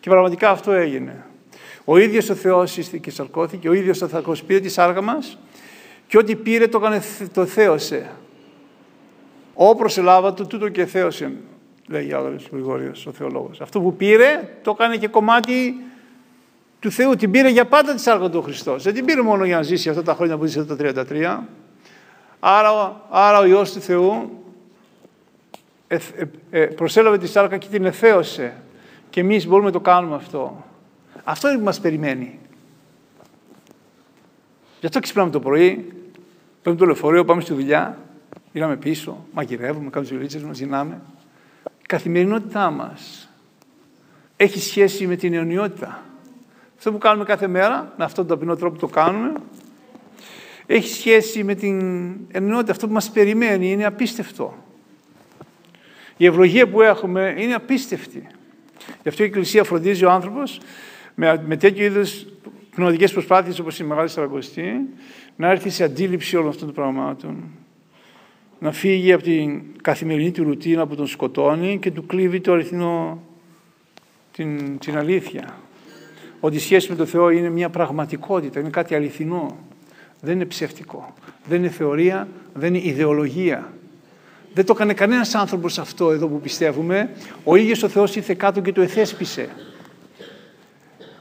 Και 0.00 0.10
πραγματικά 0.10 0.50
αυτό 0.50 0.72
έγινε. 0.72 1.24
Ο 1.84 1.98
ίδιος 1.98 2.30
ο 2.30 2.34
Θεός 2.34 2.78
και 3.00 3.10
σαρκώθηκε, 3.10 3.68
ο 3.68 3.72
ίδιος 3.72 4.02
ο 4.02 4.08
Θεός 4.08 4.42
πήρε 4.42 4.60
τη 4.60 4.68
σάργα 4.68 5.00
μας 5.00 5.38
και 6.06 6.18
ό,τι 6.18 6.36
πήρε 6.36 6.68
το, 6.68 6.78
έκανε, 6.78 7.02
το 7.32 7.46
θέωσε. 7.46 8.10
Όπρο 9.54 9.90
ελάβα 9.96 10.34
του, 10.34 10.46
τούτο 10.46 10.68
και 10.68 10.86
θέωσε, 10.86 11.32
λέει 11.88 12.12
ο 12.12 12.36
Γρηγόριος, 12.52 13.06
ο 13.06 13.12
θεολόγος. 13.12 13.60
Αυτό 13.60 13.80
που 13.80 13.96
πήρε 13.96 14.58
το 14.62 14.70
έκανε 14.70 14.96
και 14.96 15.08
κομμάτι 15.08 15.74
του 16.78 16.90
Θεού. 16.90 17.16
Την 17.16 17.30
πήρε 17.30 17.48
για 17.48 17.64
πάντα 17.64 17.94
τη 17.94 18.00
σάργα 18.00 18.30
του 18.30 18.42
Χριστός. 18.42 18.82
Δεν 18.82 18.94
την 18.94 19.04
πήρε 19.04 19.22
μόνο 19.22 19.44
για 19.44 19.56
να 19.56 19.62
ζήσει 19.62 19.88
αυτά 19.88 20.02
τα 20.02 20.14
χρόνια 20.14 20.36
που 20.36 20.44
ζήσει 20.44 20.64
τα 20.66 20.76
33. 20.78 21.38
Άρα, 22.40 23.00
άρα 23.10 23.38
ο 23.38 23.46
Υιός 23.46 23.72
του 23.72 23.80
Θεού 23.80 24.42
ε, 25.88 25.98
ε, 26.50 26.66
προσέλαβε 26.66 27.18
τη 27.18 27.26
σάρκα 27.26 27.56
και 27.56 27.68
την 27.68 27.84
εθέωσε. 27.84 28.54
Και 29.10 29.20
εμείς 29.20 29.46
μπορούμε 29.46 29.66
να 29.66 29.72
το 29.72 29.80
κάνουμε 29.80 30.14
αυτό. 30.14 30.64
Αυτό 31.24 31.48
είναι 31.48 31.58
που 31.58 31.64
μας 31.64 31.80
περιμένει. 31.80 32.38
Γι' 34.80 34.86
αυτό 34.86 35.00
ξυπνάμε 35.00 35.30
το 35.30 35.40
πρωί, 35.40 35.92
παίρνουμε 36.62 36.84
το 36.84 36.84
λεωφορείο, 36.84 37.24
πάμε 37.24 37.40
στη 37.40 37.52
δουλειά, 37.52 37.98
γυρνάμε 38.52 38.76
πίσω, 38.76 39.26
μαγειρεύουμε, 39.32 39.90
κάνουμε 39.90 40.00
τις 40.00 40.10
δουλίτσες 40.10 40.42
μας, 40.42 40.58
γυρνάμε. 40.58 41.00
Η 41.64 41.86
καθημερινότητά 41.86 42.70
μας 42.70 43.28
έχει 44.36 44.60
σχέση 44.60 45.06
με 45.06 45.16
την 45.16 45.34
αιωνιότητα. 45.34 46.02
Αυτό 46.76 46.92
που 46.92 46.98
κάνουμε 46.98 47.24
κάθε 47.24 47.46
μέρα, 47.46 47.92
με 47.96 48.04
αυτόν 48.04 48.26
τον 48.26 48.36
ταπεινό 48.36 48.56
τρόπο 48.56 48.74
που 48.74 48.80
το 48.80 48.86
κάνουμε, 48.86 49.32
έχει 50.66 50.88
σχέση 50.88 51.44
με 51.44 51.54
την 51.54 51.80
ενότητα. 52.30 52.72
Αυτό 52.72 52.86
που 52.86 52.92
μας 52.92 53.10
περιμένει 53.10 53.70
είναι 53.70 53.84
απίστευτο. 53.84 54.54
Η 56.16 56.26
ευλογία 56.26 56.68
που 56.68 56.82
έχουμε 56.82 57.34
είναι 57.38 57.54
απίστευτη. 57.54 58.26
Γι' 59.02 59.08
αυτό 59.08 59.22
η 59.22 59.26
Εκκλησία 59.26 59.64
φροντίζει 59.64 60.04
ο 60.04 60.10
άνθρωπος 60.10 60.60
με, 61.14 61.42
με 61.46 61.56
τέτοιου 61.56 61.84
είδους 61.84 62.26
πνευματικές 62.70 63.12
προσπάθειες 63.12 63.58
όπως 63.58 63.78
η 63.78 63.84
Μεγάλη 63.84 64.08
Σαρακοστή 64.08 64.80
να 65.36 65.50
έρθει 65.50 65.70
σε 65.70 65.84
αντίληψη 65.84 66.36
όλων 66.36 66.48
αυτών 66.48 66.66
των 66.66 66.74
πραγμάτων. 66.74 67.44
Να 68.58 68.72
φύγει 68.72 69.12
από 69.12 69.22
την 69.22 69.62
καθημερινή 69.82 70.30
του 70.30 70.44
ρουτίνα 70.44 70.86
που 70.86 70.94
τον 70.94 71.06
σκοτώνει 71.06 71.78
και 71.78 71.90
του 71.90 72.06
κλείβει 72.06 72.40
το 72.40 72.52
αριθμό 72.52 73.22
την, 74.32 74.78
την 74.78 74.96
αλήθεια. 74.96 75.60
Ότι 76.40 76.56
η 76.56 76.58
σχέση 76.58 76.90
με 76.90 76.96
τον 76.96 77.06
Θεό 77.06 77.30
είναι 77.30 77.48
μια 77.48 77.70
πραγματικότητα, 77.70 78.60
είναι 78.60 78.70
κάτι 78.70 78.94
αληθινό. 78.94 79.58
Δεν 80.20 80.34
είναι 80.34 80.44
ψευτικό. 80.44 81.14
Δεν 81.48 81.58
είναι 81.58 81.68
θεωρία, 81.68 82.28
δεν 82.54 82.74
είναι 82.74 82.86
ιδεολογία. 82.86 83.72
Δεν 84.54 84.64
το 84.64 84.72
έκανε 84.76 84.94
κανένας 84.94 85.34
άνθρωπος 85.34 85.78
αυτό 85.78 86.10
εδώ 86.10 86.26
που 86.26 86.40
πιστεύουμε. 86.40 87.10
Ο 87.44 87.56
ίδιος 87.56 87.82
ο 87.82 87.88
Θεός 87.88 88.16
ήρθε 88.16 88.34
κάτω 88.34 88.60
και 88.60 88.72
το 88.72 88.80
εθέσπισε. 88.80 89.48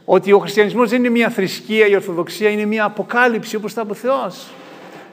Ότι 0.05 0.31
ο 0.31 0.39
χριστιανισμός 0.39 0.89
δεν 0.89 0.99
είναι 0.99 1.09
μια 1.09 1.29
θρησκεία, 1.29 1.87
η 1.87 1.95
Ορθοδοξία 1.95 2.49
είναι 2.49 2.65
μια 2.65 2.83
αποκάλυψη 2.83 3.55
όπως 3.55 3.73
τα 3.73 3.81
από 3.81 3.93
Θεός. 3.93 4.47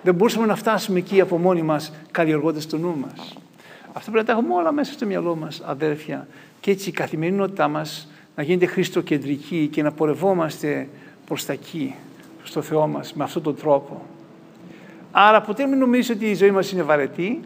δεν 0.03 0.15
μπορούσαμε 0.15 0.47
να 0.47 0.57
φτάσουμε 0.57 0.99
εκεί 0.99 1.21
από 1.21 1.39
μόνοι 1.39 1.63
μας, 1.63 1.93
καλλιεργώντας 2.11 2.67
το 2.67 2.79
νου 2.79 2.97
μας. 2.97 3.35
Αυτό 3.93 4.11
πρέπει 4.11 4.27
να 4.27 4.35
τα 4.35 4.41
έχουμε 4.41 4.55
όλα 4.55 4.73
μέσα 4.73 4.93
στο 4.93 5.07
μυαλό 5.07 5.37
μας, 5.37 5.63
αδέρφια. 5.65 6.27
Και 6.61 6.71
έτσι 6.71 6.89
η 6.89 6.93
καθημερινότητά 6.93 7.69
μας 7.69 8.09
να 8.37 8.43
γίνεται 8.43 8.67
χριστοκεντρική 8.67 9.69
και 9.73 9.83
να 9.83 9.93
πορευόμαστε 9.93 10.89
προς 11.27 11.45
τα 11.45 11.53
εκεί, 11.53 11.95
προς 12.43 12.55
το 12.55 12.63
Θεό 12.63 12.87
μας, 12.87 13.15
με 13.15 13.25
αυτόν 13.25 13.43
τον 13.43 13.57
τρόπο. 13.57 14.03
Άρα 15.13 15.41
ποτέ 15.41 15.67
μην 15.67 15.79
νομίζετε 15.79 16.19
ότι 16.19 16.31
η 16.31 16.35
ζωή 16.35 16.51
μας 16.51 16.73
είναι 16.73 16.83
βαρετή, 16.83 17.41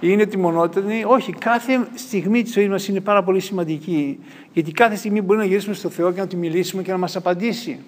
είναι 0.00 0.26
τιμονότατη. 0.26 1.04
Όχι, 1.06 1.32
κάθε 1.32 1.88
στιγμή 1.94 2.42
της 2.42 2.52
ζωής 2.52 2.68
μας 2.68 2.88
είναι 2.88 3.00
πάρα 3.00 3.22
πολύ 3.22 3.40
σημαντική. 3.40 4.18
Γιατί 4.52 4.72
κάθε 4.72 4.96
στιγμή 4.96 5.20
μπορεί 5.22 5.38
να 5.38 5.44
γυρίσουμε 5.44 5.74
στο 5.74 5.88
Θεό 5.88 6.12
και 6.12 6.20
να 6.20 6.26
του 6.26 6.36
μιλήσουμε 6.36 6.82
και 6.82 6.90
να 6.90 6.98
μας 6.98 7.16
απαντήσει. 7.16 7.78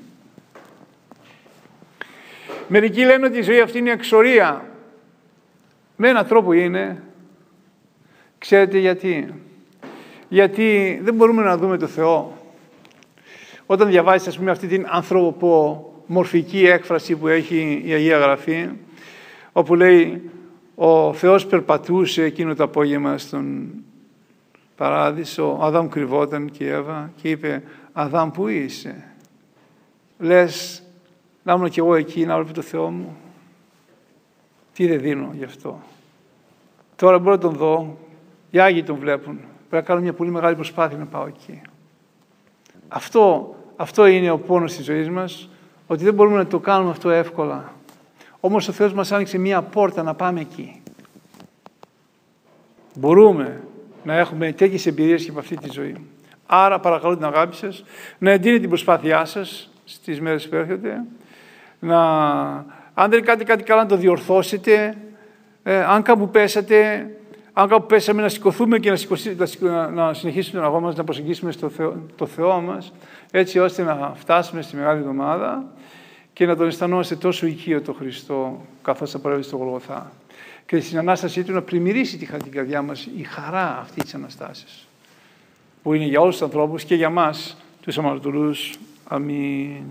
Μερικοί 2.69 3.05
λένε 3.05 3.27
ότι 3.27 3.39
η 3.39 3.43
ζωή 3.43 3.61
αυτή 3.61 3.79
είναι 3.79 3.91
εξορία. 3.91 4.65
Με 5.97 6.09
έναν 6.09 6.27
τρόπο 6.27 6.53
είναι. 6.53 7.03
Ξέρετε 8.39 8.79
γιατί. 8.79 9.35
Γιατί 10.29 11.01
δεν 11.03 11.15
μπορούμε 11.15 11.43
να 11.43 11.57
δούμε 11.57 11.79
το 11.79 11.87
Θεό. 11.87 12.33
Όταν 13.67 13.89
διαβάζεις 13.89 14.29
ας 14.29 14.39
πούμε 14.39 14.51
αυτή 14.51 14.67
την 14.67 14.87
ανθρωπομορφική 16.11 16.67
έκφραση 16.67 17.17
που 17.17 17.29
έχει 17.29 17.83
η 17.85 17.93
Αγία 17.93 18.19
Γραφή, 18.19 18.69
όπου 19.53 19.75
λέει 19.75 20.31
ο 20.75 21.13
Θεός 21.13 21.47
περπατούσε 21.47 22.23
εκείνο 22.23 22.55
το 22.55 22.65
απόγευμα 22.65 23.19
στον 23.19 23.71
παράδεισο, 24.77 25.57
ο 25.61 25.65
Αδάμ 25.65 25.89
κρυβόταν 25.89 26.51
και 26.51 26.65
η 26.65 26.69
Εύα 26.69 27.11
και 27.17 27.31
είπε 27.31 27.63
«Αδάμ, 27.93 28.31
πού 28.31 28.49
είσαι» 28.49 29.05
λες 30.19 30.83
να 31.43 31.53
ήμουν 31.53 31.71
κι 31.71 31.79
εγώ 31.79 31.95
εκεί 31.95 32.27
να 32.27 32.35
βλέπω 32.35 32.53
το 32.53 32.63
Θεό 32.63 32.91
μου. 32.91 33.17
Τι 34.73 34.87
δεν 34.87 35.01
δίνω 35.01 35.31
γι' 35.33 35.45
αυτό; 35.45 35.81
Τώρα 36.97 37.19
μπορώ 37.19 37.35
να 37.35 37.41
τον 37.41 37.53
δω. 37.53 37.99
Οι 38.51 38.59
Άγιοι 38.59 38.83
τον 38.83 38.97
βλέπουν. 38.97 39.35
Πρέπει 39.37 39.49
να 39.71 39.81
κάνω 39.81 40.01
μια 40.01 40.13
πολύ 40.13 40.31
μεγάλη 40.31 40.55
προσπάθεια 40.55 40.99
να 40.99 41.07
πάω 41.07 41.27
εκεί. 41.27 41.61
Αυτό, 42.89 43.55
αυτό 43.77 44.07
είναι 44.07 44.31
ο 44.31 44.39
πόνος 44.39 44.75
της 44.77 44.85
ζωής 44.85 45.09
μας, 45.09 45.50
ότι 45.91 46.05
δεν 46.05 46.15
μπορούμε 46.15 46.37
να 46.37 46.47
το 46.47 46.59
κάνουμε 46.59 46.91
αυτό 46.91 47.11
εύκολα. 47.11 47.73
Όμως 48.41 48.69
ο 48.69 48.73
Θεός 48.73 48.93
μας 48.93 49.13
άνοιξε 49.13 49.39
μια 49.39 49.63
πόρτα 49.63 50.03
να 50.03 50.15
πάμε 50.15 50.41
εκεί. 50.41 50.83
Μπορούμε 52.95 53.61
να 54.05 54.15
έχουμε 54.15 54.53
τέτοιες 54.53 54.87
εμπειρίες 54.87 55.25
και 55.25 55.31
από 55.31 55.39
αυτή 55.39 55.57
τη 55.57 55.71
ζωή. 55.71 55.97
Άρα 56.47 56.81
παρακαλώ 56.81 57.17
την 57.17 57.25
αγάπη 57.25 57.57
σας, 57.57 57.85
να 58.19 58.31
εντείνετε 58.31 58.61
την 58.61 58.69
προσπάθειά 58.69 59.25
σας 59.25 59.71
στις 59.85 60.21
μέρες 60.21 60.49
που 60.49 60.57
έρχονται, 60.57 61.05
να, 61.79 62.01
αν 62.95 63.11
δεν 63.11 63.25
κάτι, 63.25 63.45
κάτι 63.45 63.63
καλά 63.63 63.83
να 63.83 63.89
το 63.89 63.97
διορθώσετε, 63.97 64.97
ε, 65.63 65.85
αν 65.85 66.03
κάπου 66.03 66.29
πέσατε, 66.29 67.11
αν 67.53 67.69
κάπου 67.69 67.87
πέσαμε 67.87 68.23
να 68.23 68.29
σηκωθούμε 68.29 68.79
και 68.79 68.93
να, 69.61 69.91
να 69.91 70.15
συνεχίσουμε 70.15 70.61
τον 70.61 70.69
αγώνα 70.69 70.87
μας, 70.87 70.97
να 70.97 71.05
προσεγγίσουμε 71.05 71.53
στο 71.53 71.69
Θεό, 71.69 71.97
το 72.17 72.27
Θεό 72.27 72.61
μας, 72.61 72.93
έτσι 73.31 73.59
ώστε 73.59 73.83
να 73.83 74.13
φτάσουμε 74.17 74.63
στη 74.63 74.77
Μεγάλη 74.77 75.01
Εβδομάδα 75.01 75.65
και 76.33 76.47
να 76.47 76.57
τον 76.57 76.67
αισθανόμαστε 76.67 77.17
τόσο 77.17 77.47
οικείο 77.47 77.81
το 77.81 77.93
Χριστό 77.93 78.61
καθώς 78.83 79.11
θα 79.11 79.19
παρεύει 79.19 79.43
στο 79.43 79.57
Γολγοθά. 79.57 80.13
Και 80.67 80.81
στην 80.81 80.99
Ανάστασή 80.99 81.45
Του 81.45 81.53
να 81.53 81.63
πλημμυρίσει 81.63 82.19
τη 82.19 82.27
την 82.27 82.53
καρδιά 82.53 82.83
μας 82.83 83.09
η 83.17 83.23
χαρά 83.23 83.79
αυτή 83.81 84.03
της 84.03 84.15
Αναστάσης 84.15 84.87
που 85.83 85.95
είναι 85.95 86.05
για 86.05 86.21
όλους 86.21 86.35
τους 86.35 86.43
ανθρώπους 86.43 86.85
και 86.85 86.95
για 86.95 87.11
μας 87.11 87.57
τους 87.83 87.99
αμαρτωλούς. 87.99 88.79
Αμήν. 89.05 89.83